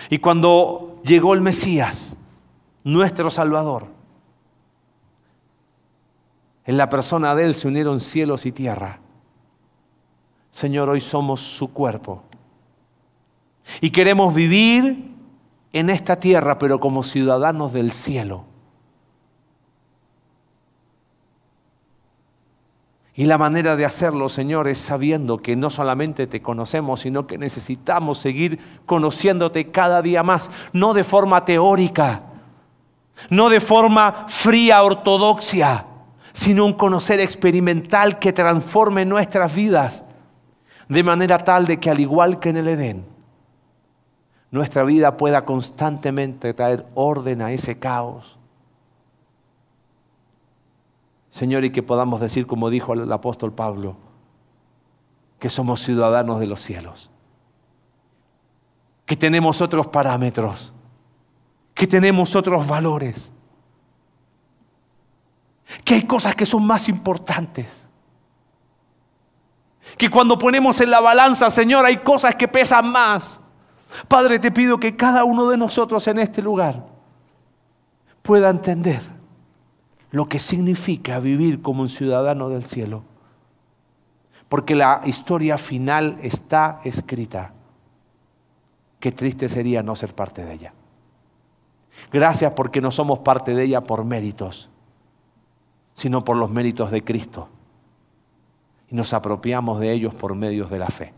Y 0.10 0.20
cuando 0.20 1.02
llegó 1.04 1.34
el 1.34 1.42
Mesías, 1.42 2.16
nuestro 2.84 3.30
Salvador, 3.30 3.88
en 6.66 6.78
la 6.78 6.90
persona 6.90 7.36
de 7.36 7.46
Él 7.46 7.56
se 7.56 7.68
unieron 7.68 8.00
cielos 8.00 8.46
y 8.46 8.52
tierra. 8.52 9.00
Señor, 10.52 10.90
hoy 10.90 11.02
somos 11.02 11.42
su 11.42 11.74
cuerpo. 11.74 12.24
Y 13.82 13.90
queremos 13.90 14.34
vivir 14.34 15.12
en 15.74 15.90
esta 15.90 16.20
tierra, 16.20 16.60
pero 16.60 16.80
como 16.80 17.04
ciudadanos 17.04 17.74
del 17.74 17.92
cielo. 17.92 18.46
Y 23.16 23.26
la 23.26 23.38
manera 23.38 23.76
de 23.76 23.86
hacerlo, 23.86 24.28
Señor, 24.28 24.68
es 24.68 24.80
sabiendo 24.80 25.38
que 25.38 25.56
no 25.56 25.70
solamente 25.70 26.26
te 26.26 26.42
conocemos, 26.42 27.02
sino 27.02 27.28
que 27.28 27.38
necesitamos 27.38 28.18
seguir 28.18 28.60
conociéndote 28.86 29.70
cada 29.70 30.02
día 30.02 30.24
más, 30.24 30.50
no 30.72 30.94
de 30.94 31.04
forma 31.04 31.46
teórica, 31.46 32.24
no 33.30 33.50
de 33.50 33.60
forma 33.60 34.26
fría 34.28 34.82
ortodoxia, 34.82 35.86
sino 36.34 36.66
un 36.66 36.74
conocer 36.74 37.20
experimental 37.20 38.20
que 38.20 38.34
transforme 38.34 39.06
nuestras 39.06 39.54
vidas, 39.54 40.04
de 40.90 41.04
manera 41.04 41.38
tal 41.38 41.66
de 41.66 41.80
que 41.80 41.90
al 41.90 42.00
igual 42.00 42.40
que 42.40 42.50
en 42.50 42.58
el 42.58 42.68
Edén, 42.68 43.06
nuestra 44.52 44.84
vida 44.84 45.18
pueda 45.18 45.46
constantemente 45.46 46.54
traer 46.54 46.86
orden 46.94 47.42
a 47.42 47.52
ese 47.52 47.80
caos. 47.80 48.38
Señor, 51.30 51.64
y 51.64 51.72
que 51.72 51.82
podamos 51.82 52.20
decir, 52.20 52.46
como 52.46 52.70
dijo 52.70 52.94
el 52.94 53.12
apóstol 53.12 53.54
Pablo, 53.54 53.96
que 55.40 55.50
somos 55.50 55.82
ciudadanos 55.82 56.40
de 56.40 56.46
los 56.46 56.62
cielos, 56.62 57.10
que 59.06 59.16
tenemos 59.16 59.60
otros 59.60 59.88
parámetros, 59.88 60.74
que 61.74 61.88
tenemos 61.88 62.36
otros 62.36 62.68
valores, 62.68 63.33
que 65.84 65.96
hay 65.96 66.04
cosas 66.04 66.36
que 66.36 66.46
son 66.46 66.66
más 66.66 66.90
importantes. 66.90 67.90
Que 69.98 70.10
cuando 70.10 70.38
ponemos 70.38 70.80
en 70.82 70.92
la 70.92 71.00
balanza, 71.00 71.50
Señor, 71.50 71.86
hay 71.86 71.98
cosas 71.98 72.36
que 72.36 72.48
pesan 72.48 72.92
más. 72.92 73.40
Padre, 74.08 74.40
te 74.40 74.52
pido 74.52 74.80
que 74.80 74.96
cada 74.96 75.24
uno 75.24 75.50
de 75.50 75.58
nosotros 75.58 76.08
en 76.08 76.20
este 76.20 76.42
lugar 76.42 76.86
pueda 78.22 78.50
entender 78.50 79.02
lo 80.12 80.28
que 80.28 80.40
significa 80.40 81.20
vivir 81.20 81.62
como 81.62 81.82
un 81.82 81.90
ciudadano 81.90 82.50
del 82.50 82.66
cielo. 82.66 83.04
Porque 84.50 84.76
la 84.76 85.02
historia 85.06 85.58
final 85.58 86.18
está 86.22 86.80
escrita. 86.84 87.54
Qué 89.00 89.12
triste 89.12 89.50
sería 89.50 89.84
no 89.84 89.96
ser 89.96 90.14
parte 90.14 90.46
de 90.46 90.54
ella. 90.54 90.74
Gracias 92.12 92.54
porque 92.54 92.82
no 92.82 92.92
somos 92.92 93.20
parte 93.20 93.54
de 93.54 93.64
ella 93.64 93.82
por 93.82 94.06
méritos, 94.06 94.70
sino 95.94 96.24
por 96.24 96.38
los 96.38 96.50
méritos 96.50 96.92
de 96.92 97.04
Cristo. 97.04 97.50
Y 98.90 98.96
nos 98.96 99.14
apropiamos 99.14 99.80
de 99.80 99.92
ellos 99.92 100.14
por 100.14 100.36
medios 100.36 100.70
de 100.70 100.80
la 100.80 100.88
fe. 100.88 101.14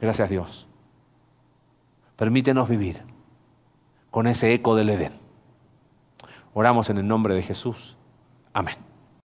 Gracias 0.00 0.28
Dios. 0.28 0.66
Permítenos 2.16 2.68
vivir 2.68 3.02
con 4.10 4.26
ese 4.26 4.52
eco 4.52 4.76
del 4.76 4.90
Edén. 4.90 5.12
Oramos 6.54 6.90
en 6.90 6.98
el 6.98 7.08
nombre 7.08 7.34
de 7.34 7.42
Jesús. 7.42 7.96
Amén. 8.52 8.91